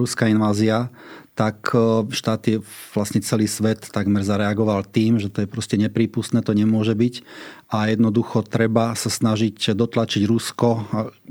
ruská 0.00 0.32
invázia, 0.32 0.88
tak 1.32 1.72
e, 1.72 2.04
štáty, 2.12 2.60
vlastne 2.92 3.24
celý 3.24 3.48
svet 3.48 3.88
takmer 3.88 4.20
zareagoval 4.20 4.84
tým, 4.84 5.16
že 5.16 5.32
to 5.32 5.44
je 5.44 5.48
proste 5.48 5.80
neprípustné, 5.80 6.44
to 6.44 6.52
nemôže 6.52 6.92
byť 6.92 7.14
a 7.72 7.88
jednoducho 7.88 8.44
treba 8.44 8.92
sa 8.92 9.08
snažiť 9.08 9.72
dotlačiť 9.72 10.28
Rusko 10.28 10.68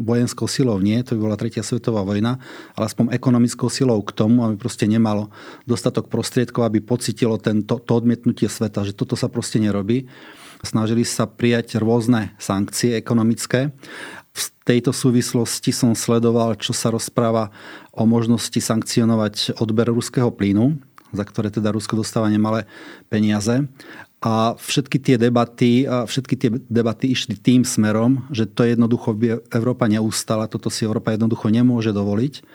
vojenskou 0.02 0.50
silou. 0.50 0.82
Nie, 0.82 1.06
to 1.06 1.14
by 1.14 1.30
bola 1.30 1.38
tretia 1.38 1.62
svetová 1.62 2.02
vojna, 2.02 2.42
ale 2.74 2.90
aspoň 2.90 3.14
ekonomickou 3.14 3.70
silou 3.70 4.02
k 4.02 4.10
tomu, 4.18 4.42
aby 4.42 4.58
proste 4.58 4.90
nemalo 4.90 5.30
dostatok 5.70 6.10
prostriedkov, 6.10 6.66
aby 6.66 6.82
pocitilo 6.82 7.38
tento, 7.38 7.78
to 7.78 7.94
odmietnutie 7.94 8.50
sveta, 8.50 8.82
že 8.82 8.98
toto 8.98 9.14
sa 9.14 9.30
proste 9.30 9.62
nerobí. 9.62 10.10
Snažili 10.62 11.06
sa 11.06 11.26
prijať 11.26 11.82
rôzne 11.82 12.38
sankcie 12.38 12.94
ekonomické 12.98 13.74
v 14.32 14.46
tejto 14.64 14.96
súvislosti 14.96 15.76
som 15.76 15.92
sledoval, 15.92 16.56
čo 16.56 16.72
sa 16.72 16.88
rozpráva 16.88 17.52
o 17.92 18.08
možnosti 18.08 18.56
sankcionovať 18.56 19.60
odber 19.60 19.92
ruského 19.92 20.32
plynu, 20.32 20.80
za 21.12 21.28
ktoré 21.28 21.52
teda 21.52 21.76
Rusko 21.76 22.00
dostáva 22.00 22.32
nemalé 22.32 22.64
peniaze. 23.12 23.68
A 24.22 24.54
všetky 24.56 25.02
tie 25.02 25.16
debaty, 25.18 25.84
všetky 25.84 26.36
tie 26.38 26.50
debaty 26.70 27.10
išli 27.12 27.36
tým 27.36 27.66
smerom, 27.66 28.30
že 28.30 28.46
to 28.46 28.64
jednoducho 28.64 29.18
by 29.18 29.42
Európa 29.50 29.90
neustala, 29.90 30.48
toto 30.48 30.70
si 30.70 30.86
Európa 30.86 31.12
jednoducho 31.12 31.50
nemôže 31.50 31.92
dovoliť 31.92 32.46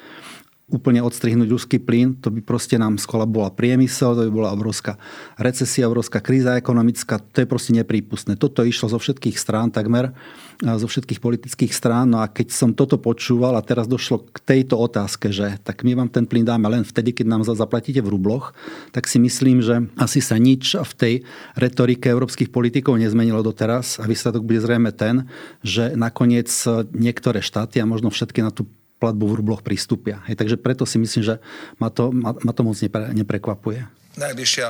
úplne 0.67 0.99
odstrihnúť 0.99 1.47
ruský 1.47 1.79
plyn, 1.79 2.19
to 2.19 2.27
by 2.27 2.43
proste 2.43 2.75
nám 2.75 2.99
skolabovala 2.99 3.55
priemysel, 3.55 4.19
to 4.19 4.27
by 4.27 4.33
bola 4.35 4.51
obrovská 4.51 4.99
recesia, 5.39 5.87
obrovská 5.87 6.19
kríza 6.19 6.59
ekonomická, 6.59 7.23
to 7.23 7.39
je 7.39 7.47
proste 7.47 7.71
neprípustné. 7.71 8.35
Toto 8.35 8.67
išlo 8.67 8.91
zo 8.91 8.99
všetkých 8.99 9.39
strán 9.39 9.71
takmer, 9.71 10.11
zo 10.59 10.91
všetkých 10.91 11.23
politických 11.23 11.71
strán. 11.71 12.11
No 12.11 12.19
a 12.19 12.27
keď 12.27 12.51
som 12.51 12.75
toto 12.75 12.99
počúval 12.99 13.55
a 13.55 13.63
teraz 13.63 13.87
došlo 13.87 14.27
k 14.27 14.43
tejto 14.43 14.75
otázke, 14.75 15.31
že 15.31 15.55
tak 15.63 15.87
my 15.87 15.95
vám 16.03 16.11
ten 16.11 16.27
plyn 16.27 16.43
dáme 16.43 16.67
len 16.67 16.83
vtedy, 16.83 17.15
keď 17.15 17.27
nám 17.31 17.47
zaplatíte 17.47 18.03
v 18.03 18.19
rubloch, 18.19 18.51
tak 18.91 19.07
si 19.07 19.23
myslím, 19.23 19.63
že 19.63 19.87
asi 19.95 20.19
sa 20.19 20.35
nič 20.35 20.75
v 20.75 20.93
tej 20.99 21.15
retorike 21.55 22.11
európskych 22.11 22.51
politikov 22.51 22.99
nezmenilo 22.99 23.39
doteraz 23.39 24.03
a 24.03 24.11
výsledok 24.11 24.43
bude 24.43 24.59
zrejme 24.59 24.91
ten, 24.91 25.31
že 25.63 25.95
nakoniec 25.95 26.51
niektoré 26.91 27.39
štáty 27.39 27.79
a 27.79 27.87
možno 27.87 28.11
všetky 28.11 28.43
na 28.43 28.51
tú 28.51 28.67
platbu 28.97 29.25
v 29.29 29.37
rubloch 29.43 29.61
pristúpia. 29.61 30.25
Hej, 30.25 30.41
takže 30.41 30.57
preto 30.57 30.89
si 30.89 30.97
myslím, 30.97 31.23
že 31.23 31.35
ma 31.77 31.93
to, 31.93 32.09
ma, 32.13 32.33
ma 32.33 32.53
to 32.53 32.63
moc 32.65 32.77
nepre, 32.81 33.13
neprekvapuje. 33.13 33.85
Najvyššia 34.17 34.69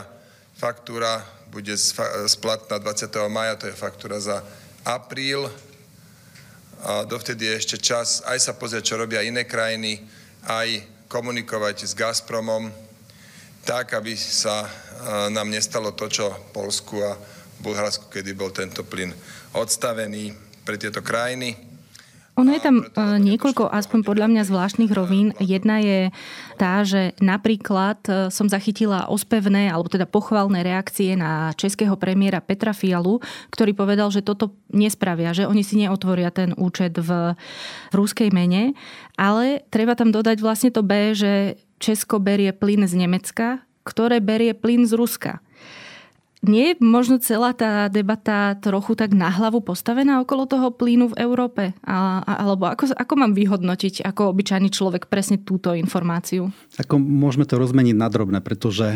faktúra 0.59 1.23
bude 1.53 1.77
splatná 2.27 2.83
20. 2.83 3.07
maja, 3.31 3.55
to 3.55 3.71
je 3.71 3.77
faktúra 3.77 4.19
za 4.19 4.43
apríl. 4.83 5.47
A 6.85 7.09
dovtedy 7.09 7.49
je 7.49 7.59
ešte 7.59 7.77
čas 7.81 8.21
aj 8.27 8.39
sa 8.43 8.53
pozrieť, 8.53 8.93
čo 8.93 9.01
robia 9.01 9.25
iné 9.25 9.49
krajiny, 9.49 10.03
aj 10.45 10.85
komunikovať 11.09 11.87
s 11.87 11.93
Gazpromom, 11.97 12.69
tak, 13.67 13.95
aby 13.99 14.15
sa 14.15 14.67
nám 15.31 15.51
nestalo 15.51 15.95
to, 15.95 16.07
čo 16.07 16.31
Polsku 16.55 17.03
a 17.03 17.19
Bulharsku, 17.63 18.13
kedy 18.13 18.37
bol 18.37 18.53
tento 18.53 18.85
plyn 18.85 19.11
odstavený 19.57 20.35
pre 20.63 20.77
tieto 20.77 21.01
krajiny. 21.01 21.66
Ono 22.37 22.53
je 22.53 22.61
tam 22.61 22.85
e, 22.85 22.87
niekoľko, 23.17 23.73
aspoň 23.73 24.01
podľa 24.05 24.29
mňa, 24.29 24.43
zvláštnych 24.45 24.93
rovín. 24.93 25.33
Jedna 25.41 25.81
je 25.81 26.13
tá, 26.61 26.85
že 26.85 27.17
napríklad 27.17 27.97
e, 28.05 28.29
som 28.29 28.45
zachytila 28.45 29.09
ospevné, 29.09 29.73
alebo 29.73 29.89
teda 29.89 30.05
pochvalné 30.05 30.61
reakcie 30.61 31.17
na 31.17 31.57
českého 31.57 31.97
premiéra 31.97 32.45
Petra 32.45 32.77
Fialu, 32.77 33.25
ktorý 33.49 33.73
povedal, 33.73 34.13
že 34.13 34.21
toto 34.21 34.53
nespravia, 34.69 35.33
že 35.33 35.49
oni 35.49 35.65
si 35.65 35.81
neotvoria 35.81 36.29
ten 36.29 36.53
účet 36.61 37.01
v, 37.01 37.33
v 37.89 37.95
ruskej 37.97 38.29
mene. 38.29 38.77
Ale 39.17 39.65
treba 39.73 39.97
tam 39.97 40.13
dodať 40.13 40.37
vlastne 40.45 40.69
to 40.69 40.85
B, 40.85 41.17
že 41.17 41.57
Česko 41.81 42.21
berie 42.21 42.53
plyn 42.53 42.85
z 42.85 43.01
Nemecka, 43.01 43.65
ktoré 43.89 44.21
berie 44.21 44.53
plyn 44.53 44.85
z 44.85 44.93
Ruska. 44.93 45.41
Nie 46.47 46.73
je 46.73 46.75
možno 46.79 47.19
celá 47.19 47.51
tá 47.51 47.91
debata 47.91 48.55
trochu 48.63 48.95
tak 48.95 49.11
na 49.11 49.35
hlavu 49.35 49.59
postavená 49.59 50.23
okolo 50.23 50.47
toho 50.47 50.71
plynu 50.71 51.11
v 51.11 51.19
Európe? 51.19 51.75
A, 51.83 52.23
alebo 52.23 52.71
ako, 52.71 52.95
ako 52.95 53.15
mám 53.19 53.35
vyhodnotiť 53.35 54.07
ako 54.07 54.31
obyčajný 54.31 54.71
človek 54.71 55.11
presne 55.11 55.43
túto 55.43 55.75
informáciu? 55.75 56.55
Ako 56.79 57.03
môžeme 57.03 57.51
to 57.51 57.59
rozmeniť 57.59 57.99
na 57.99 58.07
drobné, 58.07 58.39
pretože 58.47 58.95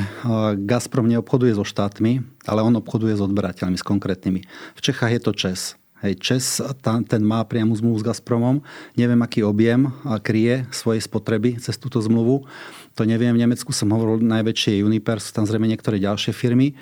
Gazprom 0.63 1.11
neobchoduje 1.11 1.59
so 1.59 1.67
štátmi, 1.67 2.23
ale 2.47 2.63
on 2.63 2.79
obchoduje 2.79 3.19
s 3.19 3.25
odberateľmi, 3.27 3.75
s 3.75 3.83
konkrétnymi. 3.83 4.41
V 4.79 4.81
Čechách 4.81 5.11
je 5.11 5.21
to 5.21 5.35
ČES. 5.35 5.75
Hej, 6.01 6.17
Čes 6.17 6.65
ten 6.81 7.21
má 7.21 7.45
priamu 7.45 7.77
zmluvu 7.77 8.01
s 8.01 8.07
Gazpromom. 8.09 8.65
Neviem, 8.97 9.21
aký 9.21 9.45
objem 9.45 9.93
kryje 10.25 10.65
svojej 10.73 11.05
spotreby 11.05 11.61
cez 11.61 11.77
túto 11.77 12.01
zmluvu. 12.01 12.49
To 12.97 13.03
neviem. 13.05 13.37
V 13.37 13.43
Nemecku 13.45 13.69
som 13.77 13.93
hovoril 13.93 14.25
najväčšie 14.25 14.81
Uniper, 14.81 15.21
sú 15.21 15.37
tam 15.37 15.45
zrejme 15.45 15.69
niektoré 15.69 16.01
ďalšie 16.01 16.33
firmy. 16.33 16.73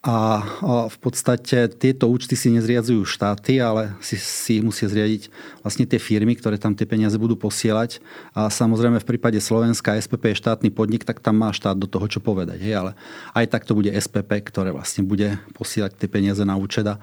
A 0.00 0.40
v 0.88 0.96
podstate 0.96 1.68
tieto 1.76 2.08
účty 2.08 2.32
si 2.32 2.48
nezriadzujú 2.48 3.04
štáty, 3.04 3.60
ale 3.60 3.92
si, 4.00 4.16
si 4.16 4.56
musia 4.64 4.88
zriadiť 4.88 5.28
vlastne 5.60 5.84
tie 5.84 6.00
firmy, 6.00 6.32
ktoré 6.40 6.56
tam 6.56 6.72
tie 6.72 6.88
peniaze 6.88 7.20
budú 7.20 7.36
posielať. 7.36 8.00
A 8.32 8.48
samozrejme 8.48 8.96
v 8.96 9.04
prípade 9.04 9.36
Slovenska 9.44 10.00
SPP 10.00 10.32
je 10.32 10.40
štátny 10.40 10.72
podnik, 10.72 11.04
tak 11.04 11.20
tam 11.20 11.36
má 11.36 11.52
štát 11.52 11.76
do 11.76 11.84
toho 11.84 12.08
čo 12.08 12.24
povedať. 12.24 12.64
Hej? 12.64 12.80
Ale 12.80 12.90
aj 13.36 13.52
tak 13.52 13.68
to 13.68 13.76
bude 13.76 13.92
SPP, 13.92 14.40
ktoré 14.48 14.72
vlastne 14.72 15.04
bude 15.04 15.36
posielať 15.52 15.92
tie 16.00 16.08
peniaze 16.08 16.40
na 16.48 16.56
účet, 16.56 16.88
a, 16.88 16.96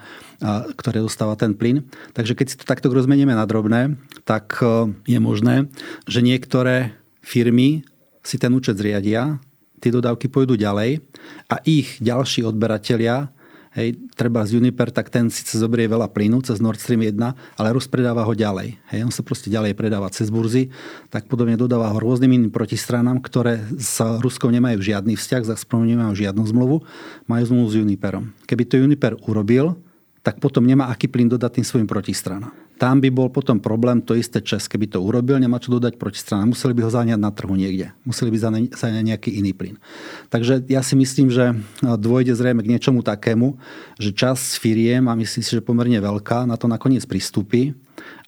ktoré 0.73 1.05
dostáva 1.05 1.37
ten 1.37 1.53
plyn. 1.53 1.85
Takže 2.17 2.33
keď 2.33 2.47
si 2.49 2.57
to 2.57 2.65
takto 2.65 2.89
rozmenieme 2.89 3.37
na 3.37 3.45
drobné, 3.45 3.93
tak 4.25 4.57
e, 4.57 4.89
je 5.05 5.21
možné, 5.21 5.69
že 6.09 6.25
niektoré 6.25 6.97
firmy 7.21 7.85
si 8.25 8.41
ten 8.41 8.49
účet 8.57 8.81
zriadia, 8.81 9.37
tie 9.77 9.91
dodávky 9.93 10.27
pôjdu 10.27 10.57
ďalej 10.57 11.01
a 11.49 11.55
ich 11.63 11.97
ďalší 12.01 12.43
odberatelia, 12.45 13.29
hej, 13.77 13.93
treba 14.17 14.41
z 14.41 14.57
Uniper, 14.57 14.89
tak 14.89 15.13
ten 15.13 15.29
síce 15.29 15.61
zobrie 15.61 15.85
veľa 15.85 16.09
plynu 16.09 16.41
cez 16.41 16.57
Nord 16.57 16.81
Stream 16.81 17.05
1, 17.05 17.13
ale 17.61 17.67
rozpredáva 17.77 18.25
ho 18.25 18.33
ďalej. 18.33 18.73
Hej, 18.89 18.99
on 19.05 19.13
sa 19.13 19.21
proste 19.21 19.53
ďalej 19.53 19.77
predáva 19.77 20.09
cez 20.09 20.33
burzy, 20.33 20.73
tak 21.13 21.29
podobne 21.29 21.53
dodáva 21.53 21.93
ho 21.93 21.97
rôznym 22.01 22.33
iným 22.33 22.49
protistranám, 22.49 23.21
ktoré 23.21 23.61
s 23.77 24.01
Ruskou 24.19 24.49
nemajú 24.49 24.81
žiadny 24.81 25.13
vzťah, 25.13 25.41
s 25.45 25.49
Gazpromom 25.53 25.85
nemajú 25.85 26.17
žiadnu 26.17 26.43
zmluvu, 26.49 26.81
majú 27.29 27.43
zmluvu 27.45 27.67
s 27.69 27.75
Uniperom. 27.77 28.33
Keby 28.49 28.63
to 28.65 28.81
Uniper 28.81 29.13
urobil, 29.29 29.77
tak 30.25 30.43
potom 30.43 30.65
nemá 30.65 30.91
aký 30.91 31.07
plyn 31.07 31.31
dodať 31.31 31.61
tým 31.61 31.65
svojim 31.65 31.87
protistranám. 31.87 32.66
Tam 32.77 33.01
by 33.01 33.09
bol 33.09 33.33
potom 33.33 33.57
problém 33.57 34.05
to 34.05 34.13
isté 34.13 34.37
Čes, 34.37 34.69
keby 34.69 34.85
to 34.93 35.01
urobil, 35.01 35.41
nemá 35.41 35.57
čo 35.57 35.73
dodať 35.73 35.97
protistrana. 35.97 36.45
Museli 36.45 36.77
by 36.77 36.85
ho 36.85 36.91
zaňať 36.93 37.17
na 37.17 37.33
trhu 37.33 37.57
niekde. 37.57 37.89
Museli 38.05 38.29
by 38.29 38.37
zaňať 38.69 39.01
nejaký 39.01 39.33
iný 39.33 39.57
plyn. 39.57 39.81
Takže 40.29 40.69
ja 40.69 40.85
si 40.85 40.93
myslím, 40.93 41.33
že 41.33 41.57
dôjde 41.81 42.37
zrejme 42.37 42.61
k 42.61 42.77
niečomu 42.77 43.01
takému, 43.01 43.57
že 43.97 44.13
čas 44.13 44.61
firiem, 44.61 45.09
a 45.09 45.17
myslím 45.17 45.41
si, 45.41 45.51
že 45.57 45.65
pomerne 45.65 45.97
veľká, 45.97 46.45
na 46.45 46.53
to 46.53 46.69
nakoniec 46.69 47.01
pristúpi 47.09 47.73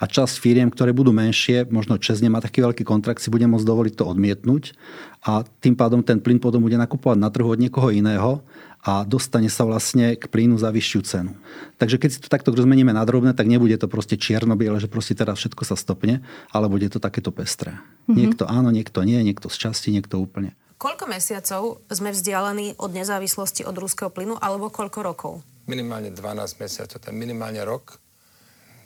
a 0.02 0.10
časť 0.10 0.42
firiem, 0.42 0.74
ktoré 0.74 0.98
budú 0.98 1.14
menšie, 1.14 1.70
možno 1.70 2.02
Čes 2.02 2.26
nemá 2.26 2.42
taký 2.42 2.66
veľký 2.66 2.82
kontrakt, 2.82 3.22
si 3.22 3.30
bude 3.30 3.46
môcť 3.46 3.70
dovoliť 3.70 3.94
to 4.02 4.04
odmietnúť 4.10 4.74
a 5.20 5.44
tým 5.60 5.76
pádom 5.76 6.00
ten 6.00 6.20
plyn 6.24 6.40
potom 6.40 6.64
bude 6.64 6.80
nakupovať 6.80 7.18
na 7.20 7.28
trhu 7.28 7.52
od 7.52 7.60
niekoho 7.60 7.92
iného 7.92 8.40
a 8.80 9.04
dostane 9.04 9.52
sa 9.52 9.68
vlastne 9.68 10.16
k 10.16 10.32
plynu 10.32 10.56
za 10.56 10.72
vyššiu 10.72 11.02
cenu. 11.04 11.36
Takže 11.76 12.00
keď 12.00 12.10
si 12.10 12.20
to 12.24 12.32
takto 12.32 12.56
rozmeníme 12.56 12.96
na 12.96 13.04
drobné, 13.04 13.36
tak 13.36 13.52
nebude 13.52 13.76
to 13.76 13.92
proste 13.92 14.16
čierno-biele, 14.16 14.80
že 14.80 14.88
proste 14.88 15.20
teraz 15.20 15.44
všetko 15.44 15.68
sa 15.68 15.76
stopne, 15.76 16.24
ale 16.56 16.72
bude 16.72 16.88
to 16.88 17.04
takéto 17.04 17.36
pestré. 17.36 17.76
Mm-hmm. 17.76 18.16
Niekto 18.16 18.44
áno, 18.48 18.72
niekto 18.72 19.04
nie, 19.04 19.20
niekto 19.20 19.52
z 19.52 19.68
časti, 19.68 19.92
niekto 19.92 20.16
úplne. 20.16 20.56
Koľko 20.80 21.12
mesiacov 21.12 21.84
sme 21.92 22.16
vzdialení 22.16 22.80
od 22.80 22.96
nezávislosti 22.96 23.68
od 23.68 23.76
ruského 23.76 24.08
plynu, 24.08 24.40
alebo 24.40 24.72
koľko 24.72 25.00
rokov? 25.04 25.34
Minimálne 25.68 26.16
12 26.16 26.64
mesiacov, 26.64 27.04
ten 27.04 27.12
minimálne 27.20 27.60
rok. 27.68 28.00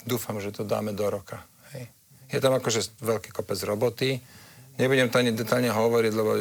Dúfam, 0.02 0.42
že 0.42 0.50
to 0.50 0.66
dáme 0.66 0.98
do 0.98 1.06
roka. 1.06 1.46
Hej. 1.78 1.94
Je 2.34 2.42
tam 2.42 2.58
akože 2.58 2.98
veľký 2.98 3.30
kopec 3.30 3.62
roboty. 3.62 4.18
Nebudem 4.78 5.10
to 5.10 5.22
ani 5.22 5.32
detálne 5.38 5.70
hovoriť, 5.70 6.14
lebo 6.18 6.32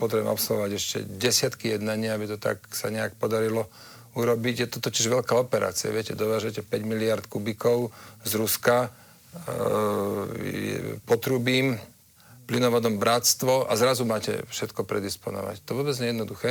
potrebujem 0.00 0.32
absolvovať 0.32 0.70
ešte 0.74 0.98
desiatky 1.04 1.76
jednaní, 1.76 2.08
aby 2.08 2.26
to 2.26 2.40
tak 2.40 2.64
sa 2.72 2.88
nejak 2.88 3.14
podarilo 3.20 3.68
urobiť. 4.16 4.54
Je 4.66 4.68
to 4.72 4.78
totiž 4.82 5.06
veľká 5.12 5.36
operácia. 5.38 5.92
Viete, 5.94 6.18
dovážete 6.18 6.64
5 6.64 6.82
miliard 6.82 7.24
kubikov 7.28 7.94
z 8.26 8.32
Ruska, 8.34 8.88
e, 8.88 8.90
potrubím, 11.06 11.78
plynovodom 12.50 12.98
bratstvo 12.98 13.70
a 13.70 13.72
zrazu 13.78 14.02
máte 14.02 14.42
všetko 14.50 14.82
predisponovať. 14.82 15.62
To 15.70 15.78
vôbec 15.78 15.94
nie 16.02 16.10
je 16.10 16.14
jednoduché. 16.18 16.50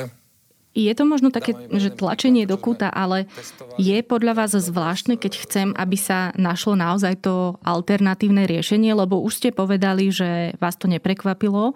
Je 0.78 0.94
to 0.94 1.02
možno 1.02 1.34
také, 1.34 1.58
že 1.82 1.90
tlačenie 1.90 2.46
do 2.46 2.54
kúta, 2.54 2.94
ale 2.94 3.26
je 3.82 4.06
podľa 4.06 4.38
vás 4.38 4.54
zvláštne, 4.54 5.18
keď 5.18 5.34
chcem, 5.42 5.68
aby 5.74 5.98
sa 5.98 6.30
našlo 6.38 6.78
naozaj 6.78 7.26
to 7.26 7.58
alternatívne 7.66 8.46
riešenie, 8.46 8.94
lebo 8.94 9.18
už 9.18 9.42
ste 9.42 9.50
povedali, 9.50 10.14
že 10.14 10.54
vás 10.62 10.78
to 10.78 10.86
neprekvapilo. 10.86 11.74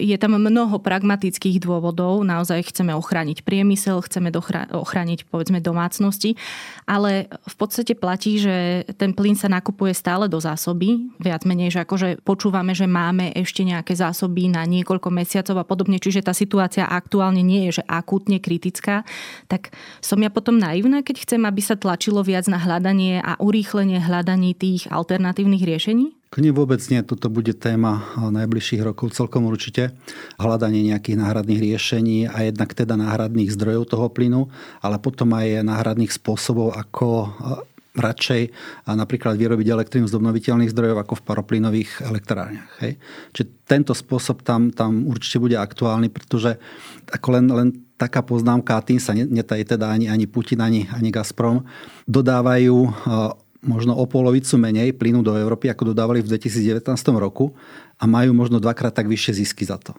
Je 0.00 0.16
tam 0.16 0.40
mnoho 0.40 0.80
pragmatických 0.80 1.60
dôvodov, 1.60 2.24
naozaj 2.24 2.72
chceme 2.72 2.96
ochrániť 2.96 3.44
priemysel, 3.44 4.00
chceme 4.00 4.32
ochrániť 4.72 5.28
povedzme 5.28 5.60
domácnosti, 5.60 6.40
ale 6.88 7.28
v 7.28 7.54
podstate 7.60 7.92
platí, 7.92 8.40
že 8.40 8.88
ten 8.96 9.12
plyn 9.12 9.36
sa 9.36 9.52
nakupuje 9.52 9.92
stále 9.92 10.32
do 10.32 10.40
zásoby, 10.40 11.12
viac 11.20 11.44
menej, 11.44 11.76
že 11.76 11.84
akože 11.84 12.24
počúvame, 12.24 12.72
že 12.72 12.88
máme 12.88 13.36
ešte 13.36 13.68
nejaké 13.68 13.92
zásoby 13.92 14.48
na 14.48 14.64
niekoľko 14.64 15.12
mesiacov 15.12 15.60
a 15.60 15.68
podobne, 15.68 16.00
čiže 16.00 16.24
tá 16.24 16.32
situácia 16.32 16.88
aktuálne 16.88 17.44
nie 17.44 17.68
je, 17.68 17.78
že 17.78 17.84
akú 17.84 18.13
akútne 18.14 18.38
kritická, 18.38 19.02
tak 19.50 19.74
som 19.98 20.22
ja 20.22 20.30
potom 20.30 20.54
naivná, 20.54 21.02
keď 21.02 21.26
chcem, 21.26 21.42
aby 21.42 21.58
sa 21.58 21.74
tlačilo 21.74 22.22
viac 22.22 22.46
na 22.46 22.62
hľadanie 22.62 23.18
a 23.18 23.34
urýchlenie 23.42 23.98
hľadaní 23.98 24.54
tých 24.54 24.86
alternatívnych 24.86 25.66
riešení? 25.66 26.14
Nie, 26.38 26.54
vôbec 26.54 26.78
nie. 26.94 27.02
Toto 27.02 27.26
bude 27.26 27.58
téma 27.58 28.06
najbližších 28.14 28.86
rokov 28.86 29.18
celkom 29.18 29.50
určite. 29.50 29.98
Hľadanie 30.38 30.94
nejakých 30.94 31.18
náhradných 31.18 31.58
riešení 31.58 32.30
a 32.30 32.46
jednak 32.46 32.70
teda 32.70 32.94
náhradných 32.94 33.50
zdrojov 33.50 33.90
toho 33.90 34.06
plynu, 34.06 34.46
ale 34.78 35.02
potom 35.02 35.34
aj 35.34 35.66
náhradných 35.66 36.14
spôsobov, 36.14 36.70
ako 36.74 37.34
radšej 37.94 38.50
napríklad 38.90 39.38
vyrobiť 39.38 39.70
elektrínu 39.70 40.10
z 40.10 40.18
obnoviteľných 40.18 40.74
zdrojov 40.74 41.06
ako 41.06 41.14
v 41.14 41.26
paroplynových 41.30 42.02
elektrárniach. 42.02 42.82
Hej. 42.82 42.98
Čiže 43.30 43.46
tento 43.70 43.94
spôsob 43.94 44.42
tam, 44.42 44.74
tam 44.74 45.06
určite 45.06 45.38
bude 45.38 45.54
aktuálny, 45.54 46.10
pretože 46.10 46.58
ako 47.14 47.28
len, 47.38 47.46
len 47.46 47.68
taká 47.94 48.20
poznámka, 48.22 48.74
a 48.76 48.84
tým 48.84 48.98
sa 48.98 49.14
netají 49.14 49.62
teda 49.64 49.90
ani, 49.90 50.10
ani 50.10 50.26
Putin, 50.26 50.60
ani, 50.60 50.90
ani 50.90 51.14
Gazprom, 51.14 51.62
dodávajú 52.10 52.76
možno 53.64 53.96
o 53.96 54.04
polovicu 54.04 54.60
menej 54.60 54.92
plynu 54.92 55.24
do 55.24 55.32
Európy, 55.32 55.72
ako 55.72 55.96
dodávali 55.96 56.20
v 56.20 56.36
2019 56.36 56.84
roku 57.16 57.56
a 57.96 58.04
majú 58.04 58.36
možno 58.36 58.60
dvakrát 58.60 58.92
tak 58.92 59.08
vyššie 59.08 59.40
zisky 59.40 59.64
za 59.64 59.80
to 59.80 59.96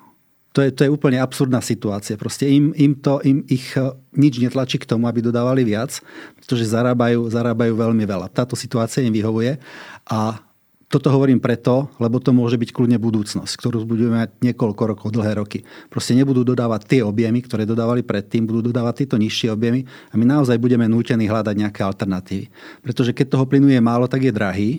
to 0.56 0.64
je, 0.64 0.72
to 0.72 0.82
je 0.88 0.94
úplne 0.96 1.20
absurdná 1.20 1.60
situácia. 1.60 2.16
Proste 2.16 2.48
im, 2.48 2.72
im, 2.80 2.96
to, 2.96 3.20
im 3.28 3.44
ich 3.52 3.76
e, 3.76 3.92
nič 4.16 4.40
netlačí 4.40 4.80
k 4.80 4.88
tomu, 4.88 5.12
aby 5.12 5.20
dodávali 5.20 5.68
viac, 5.68 6.00
pretože 6.40 6.72
zarábajú, 6.72 7.28
zarábajú 7.28 7.76
veľmi 7.76 8.08
veľa. 8.08 8.32
Táto 8.32 8.56
situácia 8.56 9.04
im 9.04 9.12
vyhovuje 9.12 9.60
a 10.08 10.40
toto 10.86 11.10
hovorím 11.10 11.42
preto, 11.42 11.90
lebo 11.98 12.22
to 12.22 12.30
môže 12.30 12.62
byť 12.62 12.70
kľudne 12.70 13.02
budúcnosť, 13.02 13.54
ktorú 13.58 13.90
budeme 13.90 14.22
mať 14.22 14.38
niekoľko 14.46 14.84
rokov, 14.86 15.08
dlhé 15.10 15.42
roky. 15.42 15.66
Proste 15.90 16.14
nebudú 16.14 16.46
dodávať 16.46 16.86
tie 16.86 17.02
objemy, 17.02 17.42
ktoré 17.42 17.66
dodávali 17.66 18.06
predtým, 18.06 18.46
budú 18.46 18.70
dodávať 18.70 19.04
tieto 19.04 19.18
nižšie 19.18 19.50
objemy 19.50 19.84
a 19.84 20.16
my 20.16 20.26
naozaj 20.30 20.62
budeme 20.62 20.86
nútení 20.86 21.26
hľadať 21.26 21.56
nejaké 21.58 21.82
alternatívy. 21.82 22.46
Pretože 22.86 23.18
keď 23.18 23.34
toho 23.34 23.46
plynu 23.50 23.74
je 23.74 23.82
málo, 23.82 24.06
tak 24.06 24.24
je 24.24 24.34
drahý 24.34 24.72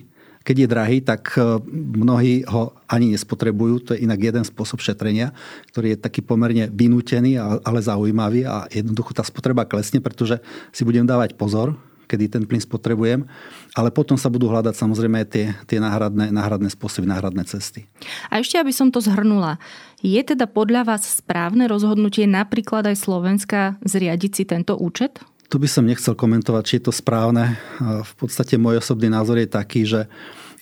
keď 0.47 0.57
je 0.63 0.69
drahý, 0.71 0.99
tak 1.03 1.35
e, 1.35 1.59
mnohí 1.75 2.47
ho 2.47 2.71
ani 2.87 3.11
nespotrebujú. 3.11 3.75
To 3.83 3.91
je 3.99 4.07
inak 4.07 4.31
jeden 4.31 4.47
spôsob 4.47 4.79
šetrenia, 4.79 5.35
ktorý 5.75 5.99
je 5.99 6.03
taký 6.07 6.23
pomerne 6.23 6.71
vynútený, 6.71 7.35
ale 7.43 7.83
zaujímavý 7.83 8.47
a 8.47 8.71
jednoducho 8.71 9.11
tá 9.11 9.27
spotreba 9.27 9.67
klesne, 9.67 9.99
pretože 9.99 10.39
si 10.71 10.87
budem 10.87 11.03
dávať 11.03 11.35
pozor, 11.35 11.75
kedy 12.07 12.33
ten 12.33 12.43
plyn 12.47 12.63
spotrebujem, 12.63 13.27
ale 13.75 13.89
potom 13.91 14.15
sa 14.15 14.31
budú 14.31 14.49
hľadať 14.49 14.75
samozrejme 14.79 15.27
tie, 15.27 15.53
tie 15.67 15.79
náhradné, 15.83 16.31
náhradné 16.31 16.71
spôsoby, 16.73 17.11
náhradné 17.11 17.45
cesty. 17.45 17.85
A 18.31 18.41
ešte, 18.41 18.57
aby 18.57 18.73
som 18.73 18.89
to 18.89 19.03
zhrnula, 19.03 19.59
je 20.01 20.23
teda 20.23 20.47
podľa 20.47 20.87
vás 20.87 21.03
správne 21.05 21.67
rozhodnutie 21.67 22.25
napríklad 22.25 22.87
aj 22.89 22.97
Slovenska 23.03 23.77
zriadiť 23.85 24.33
si 24.33 24.45
tento 24.47 24.79
účet? 24.79 25.19
Tu 25.47 25.63
by 25.63 25.69
som 25.71 25.87
nechcel 25.87 26.19
komentovať, 26.19 26.63
či 26.67 26.75
je 26.79 26.91
to 26.91 26.93
správne. 26.95 27.55
V 27.79 28.13
podstate 28.19 28.59
môj 28.59 28.83
osobný 28.83 29.07
názor 29.07 29.39
je 29.39 29.47
taký, 29.47 29.87
že 29.87 30.11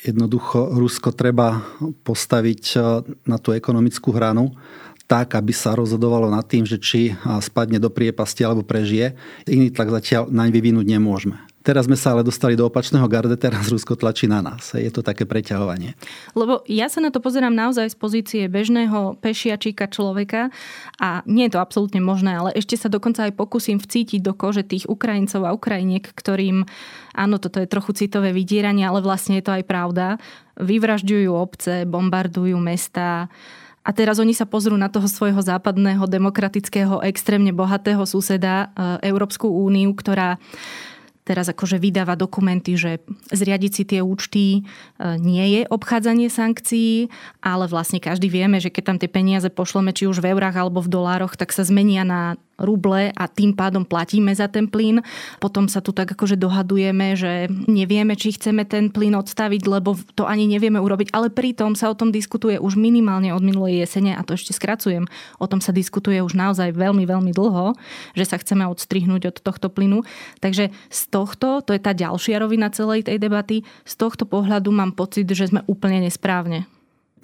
jednoducho 0.05 0.77
Rusko 0.77 1.17
treba 1.17 1.65
postaviť 2.05 2.77
na 3.25 3.41
tú 3.41 3.57
ekonomickú 3.57 4.13
hranu 4.13 4.53
tak, 5.05 5.37
aby 5.37 5.53
sa 5.53 5.77
rozhodovalo 5.77 6.33
nad 6.33 6.49
tým, 6.49 6.65
že 6.65 6.81
či 6.81 7.13
spadne 7.45 7.77
do 7.77 7.93
priepasti 7.93 8.41
alebo 8.41 8.65
prežije. 8.65 9.13
Iný 9.45 9.69
tlak 9.69 9.93
zatiaľ 9.93 10.33
naň 10.33 10.49
vyvinúť 10.49 10.87
nemôžeme. 10.89 11.37
Teraz 11.65 11.89
sme 11.89 11.97
sa 11.97 12.13
ale 12.13 12.21
dostali 12.21 12.61
do 12.61 12.69
opačného 12.69 13.09
garde, 13.09 13.41
teraz 13.41 13.73
Rusko 13.73 13.97
tlačí 13.97 14.29
na 14.29 14.45
nás. 14.45 14.77
Je 14.77 14.93
to 14.93 15.01
také 15.01 15.25
preťahovanie. 15.25 15.97
Lebo 16.37 16.61
ja 16.69 16.93
sa 16.93 17.01
na 17.01 17.09
to 17.09 17.25
pozerám 17.25 17.57
naozaj 17.57 17.89
z 17.89 17.97
pozície 17.97 18.43
bežného 18.53 19.17
pešiačíka 19.25 19.89
človeka 19.89 20.53
a 21.01 21.25
nie 21.25 21.49
je 21.49 21.57
to 21.57 21.65
absolútne 21.65 22.05
možné, 22.05 22.37
ale 22.37 22.53
ešte 22.53 22.77
sa 22.77 22.93
dokonca 22.93 23.25
aj 23.25 23.33
pokúsim 23.33 23.81
vcítiť 23.81 24.21
do 24.21 24.37
kože 24.37 24.61
tých 24.61 24.85
Ukrajincov 24.93 25.49
a 25.49 25.57
Ukrajiniek, 25.57 26.05
ktorým, 26.05 26.69
áno, 27.17 27.41
toto 27.41 27.65
je 27.65 27.73
trochu 27.73 27.97
citové 27.97 28.37
vydieranie, 28.37 28.85
ale 28.85 29.01
vlastne 29.01 29.41
je 29.41 29.49
to 29.49 29.57
aj 29.57 29.65
pravda, 29.65 30.21
vyvražďujú 30.61 31.33
obce, 31.33 31.89
bombardujú 31.89 32.61
mesta, 32.61 33.33
a 33.85 33.91
teraz 33.93 34.17
oni 34.17 34.33
sa 34.33 34.49
pozrú 34.49 34.81
na 34.81 34.89
toho 34.89 35.05
svojho 35.05 35.45
západného, 35.45 36.09
demokratického, 36.09 37.05
extrémne 37.05 37.53
bohatého 37.53 38.01
suseda, 38.09 38.73
e, 38.73 39.13
Európsku 39.13 39.45
úniu, 39.45 39.93
ktorá 39.93 40.41
teraz 41.25 41.49
akože 41.49 41.81
vydáva 41.81 42.17
dokumenty, 42.17 42.77
že 42.77 43.01
zriadiť 43.33 43.73
si 43.73 43.85
tie 43.85 44.01
účty 44.01 44.45
e, 44.57 44.61
nie 45.21 45.45
je 45.53 45.61
obchádzanie 45.69 46.33
sankcií, 46.33 47.13
ale 47.45 47.69
vlastne 47.69 48.01
každý 48.01 48.33
vieme, 48.33 48.57
že 48.57 48.73
keď 48.73 48.83
tam 48.89 48.99
tie 49.01 49.11
peniaze 49.13 49.49
pošleme 49.53 49.93
či 49.93 50.09
už 50.09 50.21
v 50.21 50.33
eurách 50.33 50.57
alebo 50.57 50.81
v 50.81 50.93
dolároch, 50.93 51.37
tak 51.37 51.53
sa 51.53 51.65
zmenia 51.65 52.09
na 52.09 52.41
ruble 52.59 53.11
a 53.11 53.25
tým 53.27 53.55
pádom 53.55 53.83
platíme 53.83 54.31
za 54.35 54.47
ten 54.47 54.71
plyn. 54.71 55.03
Potom 55.43 55.67
sa 55.67 55.83
tu 55.83 55.91
tak 55.91 56.15
akože 56.15 56.39
dohadujeme, 56.39 57.19
že 57.19 57.51
nevieme, 57.67 58.15
či 58.15 58.35
chceme 58.35 58.63
ten 58.67 58.91
plyn 58.91 59.19
odstaviť, 59.19 59.63
lebo 59.67 59.99
to 60.15 60.27
ani 60.27 60.47
nevieme 60.47 60.79
urobiť. 60.79 61.11
Ale 61.11 61.31
pritom 61.31 61.75
sa 61.75 61.91
o 61.91 61.99
tom 61.99 62.15
diskutuje 62.15 62.59
už 62.59 62.79
minimálne 62.79 63.35
od 63.35 63.43
minulej 63.43 63.87
jesene 63.87 64.15
a 64.15 64.23
to 64.23 64.39
ešte 64.39 64.55
skracujem. 64.55 65.07
O 65.43 65.47
tom 65.51 65.59
sa 65.59 65.75
diskutuje 65.75 66.23
už 66.23 66.39
naozaj 66.39 66.75
veľmi, 66.75 67.05
veľmi 67.07 67.33
dlho, 67.35 67.75
že 68.15 68.25
sa 68.27 68.39
chceme 68.39 68.67
odstrihnúť 68.67 69.35
od 69.35 69.37
tohto 69.43 69.69
plynu. 69.71 70.07
Takže 70.39 70.71
z 70.71 71.01
tohto, 71.11 71.63
to 71.63 71.75
je 71.75 71.81
tá 71.83 71.93
ďalšia 71.93 72.39
rovina 72.39 72.71
celej 72.71 73.07
tej 73.07 73.19
debaty, 73.19 73.67
z 73.85 73.95
tohto 73.99 74.25
pohľadu 74.25 74.71
mám 74.71 74.95
pocit, 74.95 75.27
že 75.31 75.51
sme 75.51 75.67
úplne 75.67 76.05
nesprávne. 76.07 76.67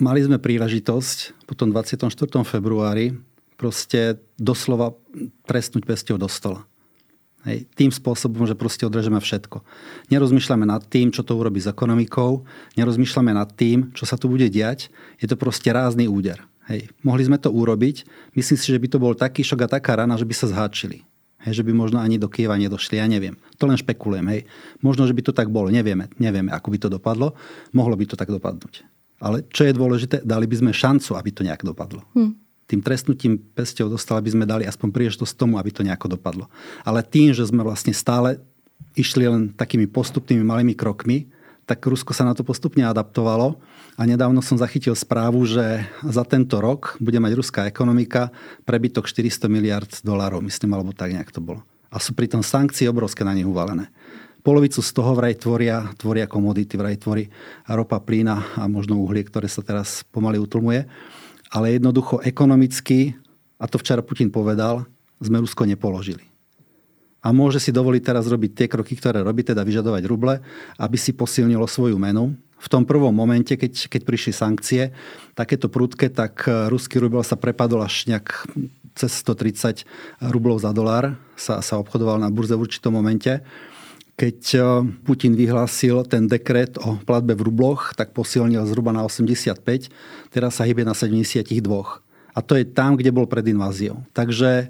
Mali 0.00 0.24
sme 0.24 0.40
príležitosť 0.40 1.44
po 1.44 1.52
tom 1.52 1.76
24. 1.76 2.08
februári 2.40 3.12
proste 3.60 4.16
doslova 4.40 4.96
trestnúť 5.44 5.84
pesťou 5.84 6.16
do 6.16 6.32
stola. 6.32 6.64
Hej, 7.44 7.68
tým 7.72 7.92
spôsobom, 7.92 8.44
že 8.44 8.56
proste 8.56 8.84
odrežeme 8.84 9.16
všetko. 9.16 9.64
Nerozmýšľame 10.12 10.68
nad 10.68 10.84
tým, 10.84 11.08
čo 11.08 11.24
to 11.24 11.36
urobí 11.36 11.60
s 11.60 11.68
ekonomikou, 11.68 12.44
nerozmýšľame 12.76 13.32
nad 13.32 13.48
tým, 13.52 13.92
čo 13.96 14.04
sa 14.04 14.20
tu 14.20 14.28
bude 14.28 14.44
diať. 14.48 14.92
Je 15.20 15.28
to 15.28 15.40
proste 15.40 15.68
rázny 15.72 16.04
úder. 16.04 16.40
Hej, 16.68 16.92
mohli 17.00 17.24
sme 17.24 17.40
to 17.40 17.48
urobiť. 17.48 18.04
Myslím 18.36 18.56
si, 18.60 18.68
že 18.68 18.80
by 18.80 18.88
to 18.92 18.98
bol 19.00 19.12
taký 19.16 19.40
šok 19.40 19.64
a 19.64 19.72
taká 19.80 19.96
rana, 19.96 20.20
že 20.20 20.28
by 20.28 20.34
sa 20.36 20.52
zháčili. 20.52 21.04
Hej, 21.40 21.64
že 21.64 21.64
by 21.64 21.72
možno 21.72 21.96
ani 21.96 22.20
do 22.20 22.28
Kieva 22.28 22.60
nedošli, 22.60 23.00
ja 23.00 23.08
neviem. 23.08 23.40
To 23.56 23.64
len 23.64 23.80
špekulujem. 23.80 24.28
Hej. 24.28 24.44
Možno, 24.84 25.08
že 25.08 25.16
by 25.16 25.24
to 25.24 25.32
tak 25.32 25.48
bolo, 25.48 25.72
nevieme. 25.72 26.12
Nevieme, 26.20 26.52
ako 26.52 26.68
by 26.68 26.78
to 26.84 26.88
dopadlo. 26.92 27.32
Mohlo 27.72 27.96
by 27.96 28.04
to 28.04 28.20
tak 28.20 28.28
dopadnúť. 28.28 28.84
Ale 29.24 29.48
čo 29.48 29.64
je 29.64 29.72
dôležité, 29.72 30.20
dali 30.20 30.44
by 30.44 30.60
sme 30.60 30.76
šancu, 30.76 31.16
aby 31.16 31.32
to 31.32 31.40
nejak 31.40 31.64
dopadlo. 31.64 32.04
Hm 32.12 32.49
tým 32.70 32.86
trestnutím 32.86 33.34
pesťou 33.34 33.90
dostala 33.90 34.22
by 34.22 34.30
sme 34.30 34.46
dali 34.46 34.62
aspoň 34.62 34.94
príležitosť 34.94 35.34
tomu, 35.34 35.58
aby 35.58 35.74
to 35.74 35.82
nejako 35.82 36.14
dopadlo. 36.14 36.46
Ale 36.86 37.02
tým, 37.02 37.34
že 37.34 37.42
sme 37.42 37.66
vlastne 37.66 37.90
stále 37.90 38.38
išli 38.94 39.26
len 39.26 39.50
takými 39.50 39.90
postupnými 39.90 40.46
malými 40.46 40.78
krokmi, 40.78 41.26
tak 41.66 41.82
Rusko 41.82 42.14
sa 42.14 42.26
na 42.26 42.34
to 42.34 42.46
postupne 42.46 42.82
adaptovalo 42.86 43.58
a 43.94 44.02
nedávno 44.06 44.42
som 44.42 44.58
zachytil 44.58 44.94
správu, 44.94 45.42
že 45.46 45.86
za 46.02 46.22
tento 46.26 46.58
rok 46.58 46.98
bude 46.98 47.18
mať 47.18 47.32
ruská 47.34 47.60
ekonomika 47.66 48.30
prebytok 48.66 49.06
400 49.06 49.46
miliard 49.50 49.90
dolárov, 50.02 50.42
myslím, 50.46 50.74
alebo 50.74 50.94
tak 50.94 51.14
nejak 51.14 51.30
to 51.30 51.42
bolo. 51.42 51.62
A 51.90 51.98
sú 51.98 52.14
pritom 52.14 52.42
sankcie 52.42 52.86
obrovské 52.86 53.26
na 53.26 53.34
nich 53.34 53.46
uvalené. 53.46 53.90
Polovicu 54.40 54.80
z 54.80 54.90
toho 54.96 55.12
vraj 55.12 55.36
tvoria, 55.36 55.84
tvoria 56.00 56.24
komodity, 56.24 56.74
vraj 56.80 56.96
tvorí 56.96 57.28
ropa, 57.68 58.00
plína 58.00 58.56
a 58.56 58.64
možno 58.66 58.96
uhlie, 58.96 59.26
ktoré 59.26 59.46
sa 59.46 59.60
teraz 59.60 60.02
pomaly 60.10 60.40
utlmuje 60.40 60.88
ale 61.50 61.76
jednoducho 61.76 62.22
ekonomicky, 62.22 63.18
a 63.58 63.66
to 63.66 63.76
včera 63.76 64.00
Putin 64.00 64.30
povedal, 64.30 64.86
sme 65.20 65.42
Rusko 65.42 65.66
nepoložili. 65.66 66.24
A 67.20 67.36
môže 67.36 67.60
si 67.60 67.68
dovoliť 67.68 68.00
teraz 68.00 68.24
robiť 68.24 68.50
tie 68.56 68.66
kroky, 68.70 68.96
ktoré 68.96 69.20
robí, 69.20 69.44
teda 69.44 69.60
vyžadovať 69.60 70.02
ruble, 70.08 70.40
aby 70.80 70.96
si 70.96 71.12
posilnilo 71.12 71.68
svoju 71.68 72.00
menu. 72.00 72.32
V 72.56 72.68
tom 72.72 72.88
prvom 72.88 73.12
momente, 73.12 73.52
keď, 73.60 73.92
keď 73.92 74.02
prišli 74.08 74.32
sankcie, 74.32 74.82
takéto 75.36 75.68
prudké, 75.68 76.08
tak 76.08 76.48
ruský 76.48 76.96
rubel 76.96 77.20
sa 77.20 77.36
prepadol 77.36 77.84
až 77.84 78.08
nejak 78.08 78.48
cez 78.96 79.20
130 79.20 79.84
rublov 80.32 80.64
za 80.64 80.72
dolár, 80.72 81.16
sa, 81.36 81.60
sa 81.60 81.76
obchodoval 81.76 82.20
na 82.20 82.32
burze 82.32 82.56
v 82.56 82.64
určitom 82.64 82.96
momente 82.96 83.44
keď 84.20 84.38
eh, 84.52 84.62
Putin 85.00 85.32
vyhlásil 85.32 86.04
ten 86.04 86.28
dekret 86.28 86.76
o 86.76 87.00
platbe 87.00 87.32
v 87.32 87.48
rubloch, 87.48 87.96
tak 87.96 88.12
posilnil 88.12 88.68
zhruba 88.68 88.92
na 88.92 89.00
85, 89.08 89.88
teraz 90.28 90.60
sa 90.60 90.68
hýbe 90.68 90.84
na 90.84 90.92
72. 90.92 91.48
A 92.30 92.38
to 92.44 92.52
je 92.54 92.68
tam, 92.68 93.00
kde 93.00 93.08
bol 93.08 93.24
pred 93.24 93.48
inváziou. 93.48 94.04
Takže 94.12 94.68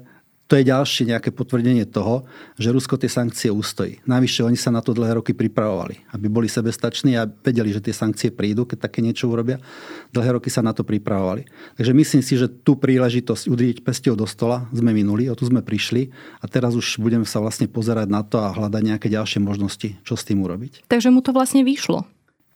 to 0.51 0.59
je 0.59 0.67
ďalšie 0.67 1.07
nejaké 1.07 1.31
potvrdenie 1.31 1.87
toho, 1.87 2.27
že 2.59 2.75
Rusko 2.75 2.99
tie 2.99 3.07
sankcie 3.07 3.47
ustojí. 3.47 4.03
Navyše 4.03 4.43
oni 4.43 4.59
sa 4.59 4.67
na 4.67 4.83
to 4.83 4.91
dlhé 4.91 5.23
roky 5.23 5.31
pripravovali, 5.31 6.11
aby 6.11 6.27
boli 6.27 6.51
sebestační 6.51 7.15
a 7.15 7.23
vedeli, 7.23 7.71
že 7.71 7.79
tie 7.79 7.95
sankcie 7.95 8.35
prídu, 8.35 8.67
keď 8.67 8.91
také 8.91 8.99
niečo 8.99 9.31
urobia. 9.31 9.63
Dlhé 10.11 10.35
roky 10.35 10.51
sa 10.51 10.59
na 10.59 10.75
to 10.75 10.83
pripravovali. 10.83 11.47
Takže 11.79 11.95
myslím 11.95 12.19
si, 12.19 12.35
že 12.35 12.51
tú 12.51 12.75
príležitosť 12.75 13.47
udrieť 13.47 13.79
pestiou 13.79 14.19
do 14.19 14.27
stola 14.27 14.67
sme 14.75 14.91
minuli, 14.91 15.31
o 15.31 15.39
tu 15.39 15.47
sme 15.47 15.63
prišli 15.63 16.11
a 16.43 16.45
teraz 16.51 16.75
už 16.75 16.99
budeme 16.99 17.23
sa 17.23 17.39
vlastne 17.39 17.71
pozerať 17.71 18.11
na 18.11 18.19
to 18.19 18.43
a 18.43 18.51
hľadať 18.51 18.83
nejaké 18.83 19.07
ďalšie 19.07 19.39
možnosti, 19.39 20.03
čo 20.03 20.19
s 20.19 20.27
tým 20.27 20.43
urobiť. 20.43 20.83
Takže 20.91 21.15
mu 21.15 21.23
to 21.23 21.31
vlastne 21.31 21.63
vyšlo. 21.63 22.03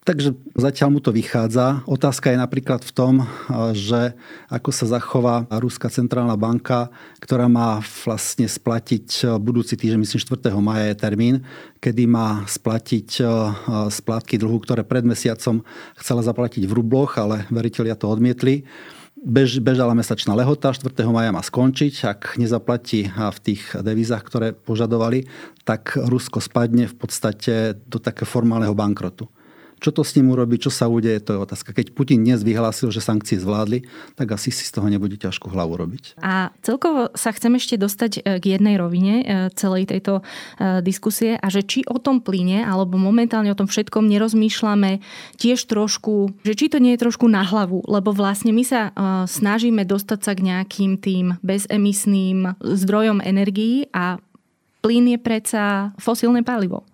Takže 0.05 0.37
zatiaľ 0.53 0.89
mu 0.93 0.99
to 1.01 1.09
vychádza. 1.09 1.81
Otázka 1.89 2.29
je 2.29 2.37
napríklad 2.37 2.85
v 2.85 2.93
tom, 2.93 3.13
že 3.73 4.13
ako 4.53 4.69
sa 4.69 4.85
zachová 4.85 5.49
Ruská 5.49 5.89
centrálna 5.89 6.37
banka, 6.37 6.93
ktorá 7.17 7.49
má 7.49 7.81
vlastne 8.05 8.45
splatiť 8.45 9.25
budúci 9.41 9.73
týždeň, 9.73 9.97
myslím 9.97 10.21
4. 10.21 10.53
maja 10.61 10.93
je 10.93 11.01
termín, 11.01 11.35
kedy 11.81 12.05
má 12.05 12.45
splatiť 12.45 13.17
splátky 13.89 14.37
dlhu, 14.37 14.61
ktoré 14.61 14.85
pred 14.85 15.01
mesiacom 15.01 15.65
chcela 15.97 16.21
zaplatiť 16.21 16.69
v 16.69 16.75
rubloch, 16.77 17.17
ale 17.17 17.49
veriteľia 17.49 17.97
to 17.97 18.05
odmietli. 18.05 18.61
Bež, 19.25 19.57
bežala 19.57 19.97
mesačná 19.97 20.37
lehota, 20.37 20.69
4. 20.69 20.85
maja 21.09 21.33
má 21.33 21.41
skončiť. 21.41 21.93
Ak 22.05 22.21
nezaplatí 22.37 23.09
v 23.09 23.39
tých 23.41 23.73
devízach, 23.73 24.21
ktoré 24.21 24.53
požadovali, 24.53 25.25
tak 25.65 25.97
Rusko 25.97 26.45
spadne 26.45 26.85
v 26.85 26.93
podstate 26.93 27.73
do 27.89 27.97
takého 27.97 28.29
formálneho 28.29 28.77
bankrotu. 28.77 29.25
Čo 29.79 29.91
to 29.91 30.01
s 30.01 30.15
ním 30.15 30.31
urobí, 30.31 30.57
čo 30.57 30.71
sa 30.71 30.87
udeje, 30.87 31.19
to 31.21 31.35
je 31.35 31.39
otázka. 31.39 31.75
Keď 31.75 31.91
Putin 31.91 32.23
dnes 32.23 32.41
vyhlásil, 32.41 32.89
že 32.89 33.03
sankcie 33.03 33.37
zvládli, 33.37 33.85
tak 34.15 34.31
asi 34.33 34.49
si 34.49 34.63
z 34.63 34.71
toho 34.71 34.87
nebude 34.87 35.19
ťažko 35.19 35.51
hlavu 35.51 35.75
robiť. 35.75 36.19
A 36.23 36.55
celkovo 36.63 37.11
sa 37.13 37.35
chcem 37.35 37.53
ešte 37.59 37.75
dostať 37.75 38.11
e, 38.19 38.39
k 38.39 38.45
jednej 38.57 38.79
rovine 38.79 39.13
e, 39.21 39.23
celej 39.53 39.91
tejto 39.91 40.21
e, 40.21 40.81
diskusie 40.81 41.35
a 41.35 41.47
že 41.51 41.61
či 41.63 41.83
o 41.85 41.99
tom 41.99 42.23
plyne, 42.23 42.63
alebo 42.63 42.95
momentálne 42.95 43.51
o 43.51 43.59
tom 43.59 43.67
všetkom 43.67 44.07
nerozmýšľame 44.07 45.03
tiež 45.37 45.67
trošku, 45.67 46.31
že 46.47 46.53
či 46.55 46.71
to 46.71 46.79
nie 46.79 46.95
je 46.95 47.03
trošku 47.03 47.27
na 47.27 47.43
hlavu, 47.43 47.83
lebo 47.85 48.15
vlastne 48.15 48.55
my 48.55 48.63
sa 48.63 48.89
snažíme 49.25 49.83
dostať 49.85 50.19
sa 50.21 50.31
k 50.33 50.45
nejakým 50.51 50.97
tým 50.97 51.25
bezemisným 51.43 52.57
zdrojom 52.61 53.21
energií 53.21 53.89
a 53.91 54.17
plyn 54.85 55.17
je 55.17 55.19
predsa 55.19 55.93
fosílne 55.97 56.45
palivo. 56.45 56.85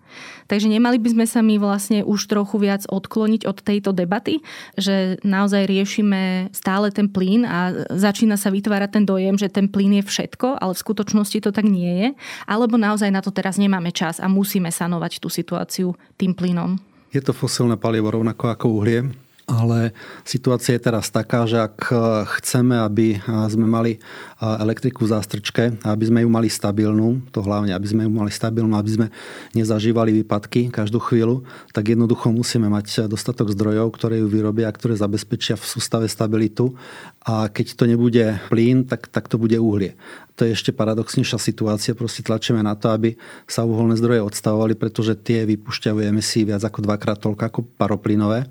Takže 0.51 0.67
nemali 0.67 0.99
by 0.99 1.15
sme 1.15 1.25
sa 1.31 1.39
my 1.39 1.55
vlastne 1.63 2.03
už 2.03 2.27
trochu 2.27 2.59
viac 2.59 2.83
odkloniť 2.83 3.47
od 3.47 3.63
tejto 3.63 3.95
debaty, 3.95 4.43
že 4.75 5.15
naozaj 5.23 5.63
riešime 5.63 6.51
stále 6.51 6.91
ten 6.91 7.07
plyn 7.07 7.47
a 7.47 7.87
začína 7.87 8.35
sa 8.35 8.51
vytvárať 8.51 8.99
ten 8.99 9.05
dojem, 9.07 9.39
že 9.39 9.47
ten 9.47 9.71
plyn 9.71 10.03
je 10.03 10.03
všetko, 10.03 10.59
ale 10.59 10.75
v 10.75 10.83
skutočnosti 10.83 11.39
to 11.39 11.55
tak 11.55 11.63
nie 11.63 12.03
je. 12.03 12.09
Alebo 12.51 12.75
naozaj 12.75 13.07
na 13.07 13.23
to 13.23 13.31
teraz 13.31 13.55
nemáme 13.55 13.95
čas 13.95 14.19
a 14.19 14.27
musíme 14.27 14.67
sanovať 14.67 15.23
tú 15.23 15.31
situáciu 15.31 15.95
tým 16.19 16.35
plynom. 16.35 16.75
Je 17.15 17.23
to 17.23 17.31
fosilné 17.31 17.79
palivo 17.79 18.11
rovnako 18.11 18.51
ako 18.51 18.65
uhlie. 18.75 19.07
Ale 19.51 19.91
situácia 20.23 20.79
je 20.79 20.85
teraz 20.87 21.11
taká, 21.11 21.43
že 21.43 21.59
ak 21.59 21.91
e, 21.91 21.95
chceme, 22.39 22.79
aby 22.79 23.19
e, 23.19 23.27
sme 23.51 23.67
mali 23.67 23.91
e, 23.95 23.99
elektriku 24.39 25.03
v 25.03 25.11
zástrčke, 25.11 25.75
aby 25.83 26.03
sme 26.07 26.23
ju 26.23 26.29
mali 26.31 26.47
stabilnú, 26.47 27.19
to 27.35 27.43
hlavne, 27.43 27.75
aby 27.75 27.83
sme 27.83 28.07
ju 28.07 28.11
mali 28.15 28.31
stabilnú, 28.31 28.71
aby 28.79 28.91
sme 28.95 29.07
nezažívali 29.51 30.23
výpadky 30.23 30.71
každú 30.71 31.03
chvíľu, 31.03 31.43
tak 31.75 31.91
jednoducho 31.91 32.31
musíme 32.31 32.71
mať 32.71 33.11
dostatok 33.11 33.51
zdrojov, 33.51 33.91
ktoré 33.91 34.23
ju 34.23 34.31
vyrobia 34.31 34.71
ktoré 34.71 34.95
zabezpečia 34.95 35.59
v 35.59 35.67
sústave 35.67 36.07
stabilitu. 36.07 36.71
A 37.27 37.51
keď 37.51 37.75
to 37.75 37.83
nebude 37.85 38.39
plyn, 38.47 38.87
tak, 38.87 39.11
tak 39.11 39.27
to 39.27 39.35
bude 39.35 39.53
uhlie. 39.59 39.93
To 40.39 40.47
je 40.47 40.57
ešte 40.57 40.73
paradoxnejšia 40.73 41.37
situácia. 41.37 41.93
Proste 41.93 42.25
tlačíme 42.25 42.63
na 42.63 42.73
to, 42.73 42.89
aby 42.89 43.13
sa 43.45 43.61
uholné 43.67 43.93
zdroje 43.99 44.25
odstavovali, 44.25 44.73
pretože 44.73 45.13
tie 45.19 45.45
vypúšťajú 45.45 46.01
emisí 46.01 46.47
viac 46.47 46.65
ako 46.65 46.81
dvakrát 46.81 47.21
toľko 47.21 47.43
ako 47.45 47.59
paroplynové 47.77 48.49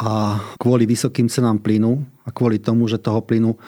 a 0.00 0.40
kvôli 0.56 0.88
vysokým 0.88 1.28
cenám 1.28 1.60
plynu 1.60 2.00
a 2.24 2.32
kvôli 2.32 2.56
tomu, 2.56 2.88
že 2.88 2.96
toho 2.96 3.20
plynu 3.20 3.60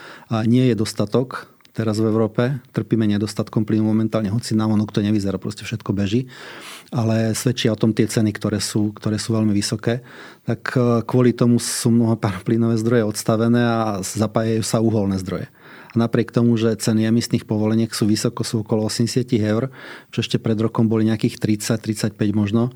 nie 0.49 0.73
je 0.73 0.75
dostatok, 0.75 1.53
teraz 1.73 1.97
v 1.99 2.09
Európe. 2.09 2.61
Trpíme 2.71 3.09
nedostatkom 3.09 3.65
plynu 3.65 3.89
momentálne, 3.89 4.29
hoci 4.29 4.53
nám 4.53 4.77
ono 4.77 4.85
to 4.85 5.01
nevyzerá, 5.01 5.41
proste 5.41 5.65
všetko 5.65 5.91
beží. 5.97 6.29
Ale 6.93 7.33
svedčia 7.33 7.73
o 7.73 7.81
tom 7.81 7.97
tie 7.97 8.05
ceny, 8.05 8.37
ktoré 8.37 8.61
sú, 8.61 8.93
ktoré 8.93 9.17
sú 9.17 9.33
veľmi 9.33 9.57
vysoké. 9.57 10.05
Tak 10.45 10.61
e, 10.77 10.81
kvôli 11.09 11.33
tomu 11.33 11.57
sú 11.57 11.89
mnoho 11.89 12.21
plynové 12.21 12.77
zdroje 12.77 13.09
odstavené 13.09 13.65
a 13.65 13.81
zapájajú 14.05 14.61
sa 14.61 14.85
uholné 14.85 15.17
zdroje. 15.25 15.49
A 15.93 15.95
napriek 15.97 16.33
tomu, 16.33 16.57
že 16.61 16.77
ceny 16.77 17.09
emisných 17.09 17.49
povoleniek 17.49 17.93
sú 17.93 18.05
vysoko, 18.05 18.45
sú 18.45 18.65
okolo 18.65 18.89
80 18.89 19.25
eur, 19.41 19.73
čo 20.13 20.21
ešte 20.21 20.37
pred 20.37 20.57
rokom 20.61 20.89
boli 20.89 21.09
nejakých 21.09 21.41
30-35 21.41 22.17
možno, 22.37 22.73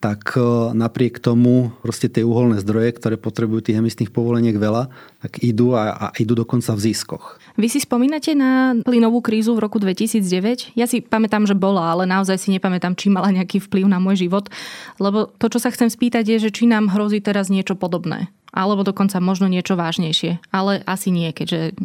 tak 0.00 0.32
e, 0.34 0.40
napriek 0.72 1.20
tomu 1.20 1.76
proste 1.84 2.08
tie 2.08 2.24
uholné 2.24 2.56
zdroje, 2.64 2.96
ktoré 2.96 3.20
potrebujú 3.20 3.68
tých 3.68 3.78
emisných 3.84 4.08
povoleniek 4.08 4.56
veľa, 4.56 4.88
tak 5.20 5.44
idú 5.44 5.76
a, 5.76 5.92
a 5.92 6.06
idú 6.16 6.32
dokonca 6.32 6.72
v 6.72 6.80
ziskoch. 6.80 7.36
Vy 7.60 7.68
si 7.68 7.84
spomínate 7.84 8.32
na 8.32 8.72
plynovú 8.80 9.20
krízu 9.20 9.52
v 9.52 9.60
roku 9.60 9.76
2009? 9.76 10.72
Ja 10.72 10.88
si 10.88 11.04
pamätám, 11.04 11.44
že 11.44 11.52
bola, 11.52 11.92
ale 11.92 12.08
naozaj 12.08 12.40
si 12.40 12.48
nepamätám, 12.56 12.96
či 12.96 13.12
mala 13.12 13.28
nejaký 13.28 13.60
vplyv 13.60 13.84
na 13.92 14.00
môj 14.00 14.24
život. 14.24 14.48
Lebo 14.96 15.28
to, 15.36 15.52
čo 15.52 15.60
sa 15.60 15.68
chcem 15.68 15.92
spýtať, 15.92 16.24
je, 16.24 16.48
že 16.48 16.50
či 16.50 16.64
nám 16.64 16.88
hrozí 16.88 17.20
teraz 17.20 17.52
niečo 17.52 17.76
podobné. 17.76 18.32
Alebo 18.50 18.82
dokonca 18.82 19.22
možno 19.22 19.46
niečo 19.46 19.78
vážnejšie. 19.78 20.42
Ale 20.50 20.82
asi 20.86 21.14
nie, 21.14 21.30
keďže 21.30 21.78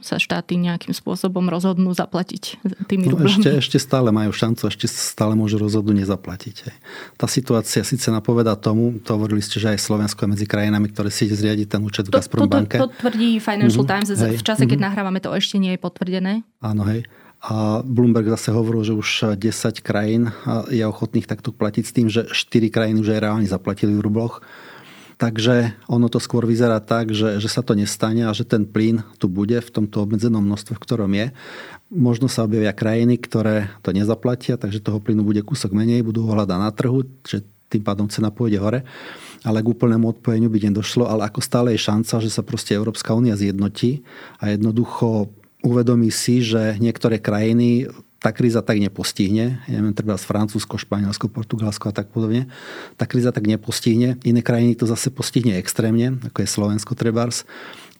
sa 0.00 0.16
štáty 0.16 0.56
nejakým 0.56 0.96
spôsobom 0.96 1.44
rozhodnú 1.52 1.92
zaplatiť 1.92 2.56
tými 2.88 3.12
no, 3.12 3.20
Ešte, 3.20 3.60
ešte 3.60 3.76
stále 3.76 4.08
majú 4.08 4.32
šancu, 4.32 4.72
ešte 4.72 4.88
stále 4.88 5.36
môžu 5.36 5.60
rozhodnúť 5.60 6.08
nezaplatiť. 6.08 6.56
Tá 7.20 7.28
situácia 7.28 7.84
síce 7.84 8.08
napoveda 8.08 8.56
tomu, 8.56 8.96
to 9.04 9.12
hovorili 9.12 9.44
ste, 9.44 9.60
že 9.60 9.76
aj 9.76 9.84
Slovensko 9.84 10.24
je 10.24 10.28
medzi 10.32 10.46
krajinami, 10.48 10.88
ktoré 10.88 11.12
si 11.12 11.28
zriadiť 11.28 11.76
ten 11.76 11.80
účet 11.84 12.08
v 12.08 12.16
Gazprom 12.16 12.48
banke. 12.48 12.80
To, 12.80 12.88
to, 12.88 12.96
to 12.96 13.00
tvrdí 13.04 13.36
Financial 13.44 13.84
mm-hmm, 13.84 14.08
Times 14.08 14.08
hej, 14.16 14.36
v 14.40 14.44
čase, 14.46 14.64
keď 14.64 14.72
mm-hmm. 14.72 14.88
nahrávame, 14.88 15.18
to 15.20 15.28
ešte 15.36 15.60
nie 15.60 15.76
je 15.76 15.80
potvrdené. 15.80 16.32
Áno, 16.64 16.88
hej. 16.88 17.04
A 17.38 17.86
Bloomberg 17.86 18.26
zase 18.34 18.50
hovoril, 18.50 18.82
že 18.82 18.98
už 18.98 19.38
10 19.38 19.78
krajín 19.86 20.34
je 20.74 20.82
ochotných 20.82 21.28
takto 21.28 21.54
platiť 21.54 21.84
s 21.86 21.92
tým, 21.94 22.06
že 22.10 22.26
4 22.26 22.66
krajiny 22.66 22.98
už 22.98 23.14
aj 23.14 23.20
reálne 23.22 23.46
zaplatili 23.46 23.94
v 23.94 24.02
rubloch. 24.02 24.42
Takže 25.18 25.74
ono 25.90 26.06
to 26.06 26.22
skôr 26.22 26.46
vyzerá 26.46 26.78
tak, 26.78 27.10
že, 27.10 27.42
že 27.42 27.50
sa 27.50 27.58
to 27.58 27.74
nestane 27.74 28.22
a 28.22 28.30
že 28.30 28.46
ten 28.46 28.62
plyn 28.62 29.02
tu 29.18 29.26
bude 29.26 29.58
v 29.58 29.70
tomto 29.70 30.06
obmedzenom 30.06 30.38
množstve, 30.46 30.78
v 30.78 30.82
ktorom 30.86 31.10
je. 31.10 31.26
Možno 31.90 32.30
sa 32.30 32.46
objavia 32.46 32.70
krajiny, 32.70 33.18
ktoré 33.18 33.66
to 33.82 33.90
nezaplatia, 33.90 34.54
takže 34.54 34.78
toho 34.78 35.02
plynu 35.02 35.26
bude 35.26 35.42
kúsok 35.42 35.74
menej, 35.74 36.06
budú 36.06 36.22
ho 36.22 36.38
hľadať 36.38 36.58
na 36.62 36.70
trhu, 36.70 37.02
že 37.26 37.42
tým 37.66 37.82
pádom 37.82 38.06
cena 38.06 38.30
pôjde 38.30 38.62
hore. 38.62 38.86
Ale 39.42 39.58
k 39.58 39.70
úplnému 39.74 40.06
odpojeniu 40.06 40.46
by 40.54 40.70
nedošlo, 40.70 41.10
ale 41.10 41.26
ako 41.26 41.42
stále 41.42 41.74
je 41.74 41.82
šanca, 41.82 42.22
že 42.22 42.30
sa 42.30 42.46
proste 42.46 42.78
Európska 42.78 43.10
únia 43.10 43.34
zjednotí 43.34 44.06
a 44.38 44.54
jednoducho 44.54 45.34
uvedomí 45.66 46.14
si, 46.14 46.46
že 46.46 46.78
niektoré 46.78 47.18
krajiny 47.18 47.90
tá 48.18 48.34
kríza 48.34 48.66
tak 48.66 48.82
nepostihne, 48.82 49.62
ja 49.70 49.78
neviem, 49.78 49.94
treba 49.94 50.18
z 50.18 50.26
Francúzsko, 50.26 50.74
Španielsko, 50.74 51.30
Portugalsko 51.30 51.90
a 51.90 51.94
tak 51.94 52.10
podobne, 52.10 52.50
tá 52.98 53.06
kríza 53.06 53.30
tak 53.30 53.46
nepostihne. 53.46 54.18
Iné 54.26 54.42
krajiny 54.42 54.74
to 54.74 54.90
zase 54.90 55.14
postihne 55.14 55.54
extrémne, 55.54 56.18
ako 56.26 56.42
je 56.42 56.48
Slovensko, 56.50 56.98
Trebars, 56.98 57.46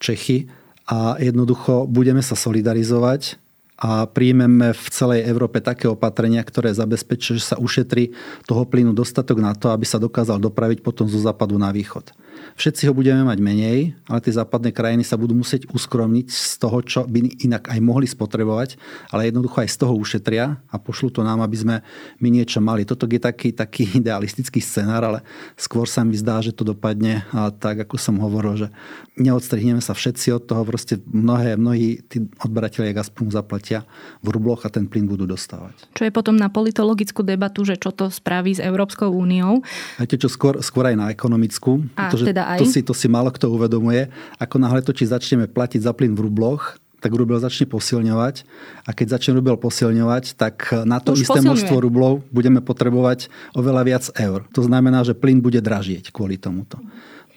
Čechy 0.02 0.50
a 0.90 1.14
jednoducho 1.22 1.86
budeme 1.86 2.22
sa 2.24 2.34
solidarizovať 2.34 3.38
a 3.78 4.10
príjmeme 4.10 4.74
v 4.74 4.86
celej 4.90 5.22
Európe 5.22 5.62
také 5.62 5.86
opatrenia, 5.86 6.42
ktoré 6.42 6.74
zabezpečia, 6.74 7.38
že 7.38 7.54
sa 7.54 7.56
ušetrí 7.62 8.10
toho 8.42 8.66
plynu 8.66 8.90
dostatok 8.90 9.38
na 9.38 9.54
to, 9.54 9.70
aby 9.70 9.86
sa 9.86 10.02
dokázal 10.02 10.42
dopraviť 10.42 10.82
potom 10.82 11.06
zo 11.06 11.22
západu 11.22 11.54
na 11.62 11.70
východ. 11.70 12.10
Všetci 12.58 12.90
ho 12.90 12.92
budeme 12.96 13.22
mať 13.22 13.38
menej, 13.38 13.94
ale 14.10 14.18
tie 14.18 14.34
západné 14.34 14.74
krajiny 14.74 15.06
sa 15.06 15.14
budú 15.14 15.34
musieť 15.36 15.70
uskromniť 15.70 16.26
z 16.26 16.54
toho, 16.58 16.78
čo 16.82 17.00
by 17.06 17.44
inak 17.46 17.70
aj 17.70 17.78
mohli 17.78 18.06
spotrebovať, 18.10 18.74
ale 19.14 19.30
jednoducho 19.30 19.62
aj 19.62 19.70
z 19.70 19.76
toho 19.78 19.94
ušetria 19.94 20.58
a 20.58 20.76
pošlu 20.76 21.14
to 21.14 21.20
nám, 21.22 21.40
aby 21.44 21.56
sme 21.56 21.76
my 22.18 22.28
niečo 22.28 22.58
mali. 22.58 22.82
Toto 22.82 23.06
je 23.06 23.20
taký, 23.22 23.54
taký 23.54 23.86
idealistický 24.00 24.58
scenár, 24.58 25.02
ale 25.06 25.18
skôr 25.54 25.86
sa 25.86 26.02
mi 26.02 26.18
zdá, 26.18 26.42
že 26.42 26.50
to 26.50 26.66
dopadne 26.66 27.22
a 27.30 27.54
tak, 27.54 27.86
ako 27.86 27.94
som 27.94 28.18
hovoril, 28.18 28.66
že 28.66 28.68
neodstrihneme 29.18 29.82
sa 29.82 29.94
všetci 29.94 30.34
od 30.34 30.42
toho, 30.46 30.62
proste 30.62 31.02
mnohé, 31.10 31.58
mnohí 31.58 32.02
tí 32.06 32.22
odberatelia 32.42 32.94
Gazpromu 32.94 33.34
zaplatia 33.34 33.82
v 34.22 34.34
rubloch 34.34 34.62
a 34.66 34.70
ten 34.70 34.86
plyn 34.86 35.10
budú 35.10 35.26
dostávať. 35.26 35.90
Čo 35.94 36.06
je 36.06 36.12
potom 36.14 36.38
na 36.38 36.50
politologickú 36.50 37.26
debatu, 37.26 37.66
že 37.66 37.74
čo 37.78 37.90
to 37.90 38.08
spraví 38.08 38.54
s 38.54 38.62
Európskou 38.62 39.10
úniou? 39.10 39.62
Viete 39.98 40.16
čo, 40.20 40.30
skôr, 40.30 40.62
skôr 40.62 40.90
aj 40.90 40.96
na 40.96 41.06
ekonomickú. 41.10 41.82
A 41.98 42.08
pretože 42.08 42.27
teda 42.28 42.44
aj? 42.44 42.58
To 42.60 42.66
si, 42.68 42.80
to 42.84 42.94
si 42.94 43.08
málo 43.08 43.32
kto 43.32 43.48
uvedomuje. 43.48 44.12
Ako 44.36 44.60
náhle 44.60 44.84
to, 44.84 44.92
či 44.92 45.08
začneme 45.08 45.48
platiť 45.48 45.80
za 45.82 45.96
plyn 45.96 46.12
v 46.12 46.28
rubloch, 46.28 46.76
tak 46.98 47.14
rubel 47.14 47.38
začne 47.38 47.70
posilňovať. 47.70 48.42
A 48.84 48.90
keď 48.90 49.18
začne 49.18 49.38
rubel 49.38 49.54
posilňovať, 49.54 50.34
tak 50.34 50.74
na 50.82 50.98
to 50.98 51.14
Už 51.14 51.24
isté 51.24 51.38
posilňuje. 51.38 51.46
množstvo 51.46 51.76
rublov 51.78 52.26
budeme 52.34 52.58
potrebovať 52.58 53.30
oveľa 53.54 53.82
viac 53.86 54.04
eur. 54.18 54.44
To 54.54 54.62
znamená, 54.66 55.06
že 55.06 55.14
plyn 55.14 55.38
bude 55.38 55.62
dražieť 55.62 56.10
kvôli 56.10 56.36
tomuto. 56.36 56.82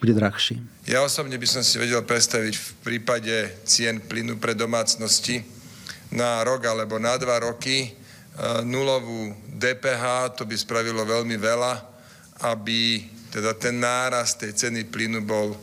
Bude 0.02 0.18
drahší. 0.18 0.58
Ja 0.90 1.06
osobne 1.06 1.38
by 1.38 1.46
som 1.46 1.62
si 1.62 1.78
vedel 1.78 2.02
predstaviť 2.02 2.54
v 2.58 2.68
prípade 2.82 3.34
cien 3.62 4.02
plynu 4.02 4.42
pre 4.42 4.58
domácnosti 4.58 5.46
na 6.10 6.42
rok 6.42 6.66
alebo 6.66 6.98
na 6.98 7.14
dva 7.14 7.38
roky 7.38 7.86
e, 7.86 7.88
nulovú 8.66 9.30
DPH, 9.46 10.34
to 10.34 10.42
by 10.42 10.58
spravilo 10.58 11.06
veľmi 11.06 11.38
veľa, 11.38 11.91
aby 12.42 13.06
teda 13.32 13.56
ten 13.56 13.80
nárast 13.80 14.42
tej 14.42 14.52
ceny 14.52 14.90
plynu 14.92 15.24
bol 15.24 15.56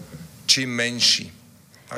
čím 0.50 0.74
menší. 0.74 1.40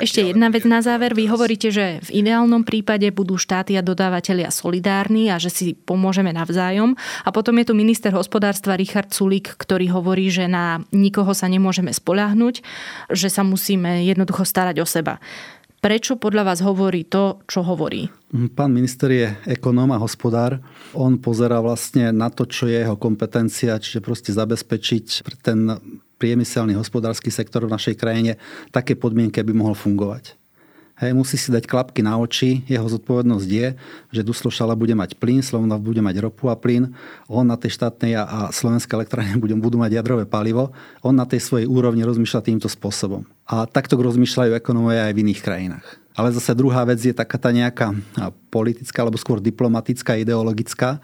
Ešte 0.00 0.24
jedna 0.24 0.48
vec 0.48 0.64
na 0.64 0.80
záver. 0.80 1.12
Vy 1.12 1.28
hovoríte, 1.28 1.68
že 1.68 2.00
v 2.08 2.24
ideálnom 2.24 2.64
prípade 2.64 3.04
budú 3.12 3.36
štáty 3.36 3.76
a 3.76 3.84
dodávateľia 3.84 4.48
solidárni 4.48 5.28
a 5.28 5.36
že 5.36 5.52
si 5.52 5.76
pomôžeme 5.76 6.32
navzájom. 6.32 6.96
A 6.96 7.28
potom 7.28 7.52
je 7.60 7.68
tu 7.68 7.76
minister 7.76 8.08
hospodárstva 8.08 8.80
Richard 8.80 9.12
Sulik, 9.12 9.52
ktorý 9.52 9.92
hovorí, 9.92 10.32
že 10.32 10.48
na 10.48 10.80
nikoho 10.96 11.36
sa 11.36 11.44
nemôžeme 11.44 11.92
spoľahnúť, 11.92 12.64
že 13.12 13.28
sa 13.28 13.44
musíme 13.44 14.08
jednoducho 14.08 14.48
starať 14.48 14.80
o 14.80 14.86
seba. 14.88 15.20
Prečo 15.82 16.14
podľa 16.14 16.46
vás 16.46 16.62
hovorí 16.62 17.02
to, 17.10 17.42
čo 17.50 17.66
hovorí? 17.66 18.06
Pán 18.54 18.70
minister 18.70 19.10
je 19.10 19.26
ekonóm 19.50 19.90
a 19.90 19.98
hospodár. 19.98 20.62
On 20.94 21.18
pozera 21.18 21.58
vlastne 21.58 22.14
na 22.14 22.30
to, 22.30 22.46
čo 22.46 22.70
je 22.70 22.86
jeho 22.86 22.94
kompetencia, 22.94 23.82
čiže 23.82 23.98
proste 23.98 24.30
zabezpečiť 24.30 25.26
ten 25.42 25.74
priemyselný 26.22 26.78
hospodársky 26.78 27.34
sektor 27.34 27.66
v 27.66 27.74
našej 27.74 27.98
krajine 27.98 28.38
také 28.70 28.94
podmienky, 28.94 29.42
aby 29.42 29.50
mohol 29.50 29.74
fungovať. 29.74 30.38
Hej, 31.02 31.18
musí 31.18 31.34
si 31.34 31.50
dať 31.50 31.66
klapky 31.66 31.98
na 31.98 32.14
oči. 32.14 32.62
Jeho 32.70 32.86
zodpovednosť 32.86 33.48
je, 33.50 33.74
že 34.14 34.22
Duslošala 34.22 34.78
bude 34.78 34.94
mať 34.94 35.18
plyn, 35.18 35.42
Slovnav 35.42 35.82
bude 35.82 35.98
mať 35.98 36.22
ropu 36.22 36.46
a 36.46 36.54
plyn. 36.54 36.94
On 37.26 37.42
na 37.42 37.58
tej 37.58 37.74
štátnej 37.74 38.14
a 38.14 38.54
slovenské 38.54 38.94
elektrárne 38.94 39.34
budú, 39.34 39.58
budú 39.58 39.82
mať 39.82 39.98
jadrové 39.98 40.30
palivo. 40.30 40.70
On 41.02 41.10
na 41.10 41.26
tej 41.26 41.42
svojej 41.42 41.66
úrovni 41.66 42.06
rozmýšľa 42.06 42.46
týmto 42.46 42.70
spôsobom. 42.70 43.26
A 43.50 43.66
takto 43.66 43.98
rozmýšľajú 43.98 44.54
ekonomové 44.54 45.02
aj 45.02 45.10
v 45.10 45.20
iných 45.26 45.42
krajinách. 45.42 45.86
Ale 46.14 46.30
zase 46.30 46.54
druhá 46.54 46.86
vec 46.86 47.02
je 47.02 47.10
taká 47.10 47.34
tá 47.34 47.50
nejaká 47.50 47.98
politická, 48.46 49.02
alebo 49.02 49.18
skôr 49.18 49.42
diplomatická, 49.42 50.14
ideologická, 50.14 51.02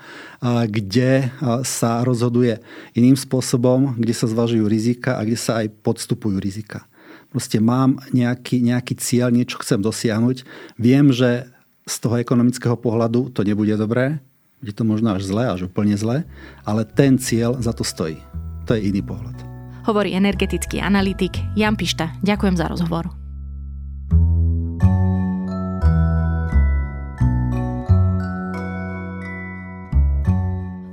kde 0.71 1.27
sa 1.67 2.07
rozhoduje 2.07 2.63
iným 2.95 3.19
spôsobom, 3.19 3.99
kde 3.99 4.15
sa 4.15 4.31
zvažujú 4.31 4.63
rizika 4.71 5.19
a 5.19 5.27
kde 5.27 5.39
sa 5.41 5.59
aj 5.59 5.75
podstupujú 5.83 6.39
rizika 6.39 6.87
proste 7.33 7.61
mám 7.61 8.01
nejaký, 8.13 8.61
nejaký 8.65 8.95
cieľ, 8.99 9.29
niečo 9.33 9.61
chcem 9.61 9.81
dosiahnuť. 9.81 10.45
Viem, 10.81 11.13
že 11.13 11.49
z 11.89 11.95
toho 12.01 12.21
ekonomického 12.21 12.77
pohľadu 12.77 13.33
to 13.33 13.45
nebude 13.45 13.73
dobré, 13.81 14.21
je 14.61 14.75
to 14.75 14.83
možno 14.83 15.15
až 15.15 15.23
zle, 15.25 15.45
až 15.47 15.71
úplne 15.71 15.95
zle, 15.95 16.27
ale 16.67 16.83
ten 16.83 17.17
cieľ 17.17 17.57
za 17.63 17.71
to 17.71 17.87
stojí. 17.87 18.19
To 18.67 18.75
je 18.75 18.91
iný 18.91 19.01
pohľad. 19.01 19.39
Hovorí 19.87 20.13
energetický 20.13 20.85
analytik 20.85 21.33
Jan 21.57 21.79
Pišta. 21.79 22.13
Ďakujem 22.21 22.55
za 22.61 22.67
rozhovor. 22.69 23.28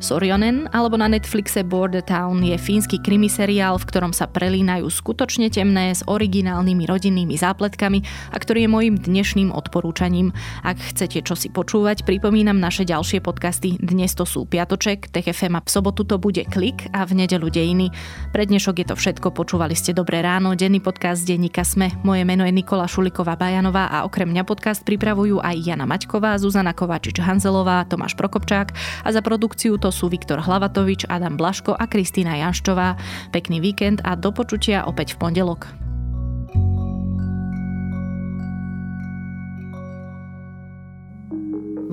Sorionen 0.06 0.70
alebo 0.70 1.02
na 1.02 1.10
Netflixe 1.10 1.65
Border 1.65 2.06
Town 2.06 2.38
je 2.46 2.54
fínsky 2.62 3.02
krimiseriál, 3.02 3.82
v 3.82 3.89
ktorom 3.89 4.13
sa 4.13 4.30
prelínajú 4.30 4.86
skutočne 4.86 5.50
temné 5.50 5.98
s 5.98 6.06
originálnymi 6.06 6.86
rodinnými 6.86 7.34
zápletkami 7.34 8.06
a 8.30 8.38
ktorý 8.38 8.70
je 8.70 8.70
môjim 8.70 8.96
dnešným 9.02 9.50
odporúčaním. 9.50 10.30
Ak 10.62 10.78
chcete 10.78 11.26
čosi 11.26 11.50
počúvať, 11.50 12.06
pripomínam 12.06 12.62
naše 12.62 12.86
ďalšie 12.86 13.26
podcasty. 13.26 13.82
Dnes 13.82 14.13
to 14.13 14.30
sú 14.30 14.46
Piatoček, 14.46 15.10
TFM 15.10 15.58
a 15.58 15.65
v 15.65 15.74
sobotu 15.74 16.06
to 16.06 16.22
bude 16.22 16.46
Klik 16.54 16.86
a 16.94 17.02
v 17.10 17.26
nedelu 17.26 17.50
Dejiny. 17.50 17.89
Pre 18.30 18.46
dnešok 18.46 18.86
je 18.86 18.88
to 18.94 18.96
všetko, 19.00 19.34
počúvali 19.34 19.74
ste 19.74 19.98
Dobré 19.98 20.22
ráno, 20.22 20.54
denný 20.54 20.86
podcast 20.86 21.26
denníka 21.26 21.65
Sme. 21.65 21.89
Moje 22.06 22.22
meno 22.30 22.46
je 22.46 22.54
Nikola 22.54 22.86
Šuliková 22.86 23.34
Bajanová 23.41 23.89
a 23.89 24.06
okrem 24.06 24.30
mňa 24.30 24.46
podcast 24.46 24.86
pripravujú 24.86 25.41
aj 25.41 25.65
Jana 25.65 25.89
Maťková, 25.89 26.38
Zuzana 26.38 26.78
Kovačič-Hanzelová, 26.78 27.89
Tomáš 27.89 28.13
Prokopčák 28.13 28.70
a 29.02 29.10
za 29.10 29.26
produkciu 29.26 29.82
to 29.82 29.94
sú 29.95 30.12
Viktor 30.12 30.43
Hlavatovič, 30.43 31.08
Adam 31.08 31.39
Blaško 31.39 31.71
a 31.79 31.88
Kristýna 31.88 32.36
Janščová. 32.36 32.99
Pekný 33.31 33.63
víkend 33.63 34.03
a 34.03 34.19
do 34.19 34.36
počutia 34.36 34.84
opäť 34.84 35.15
v 35.15 35.23
pondelok. 35.23 35.85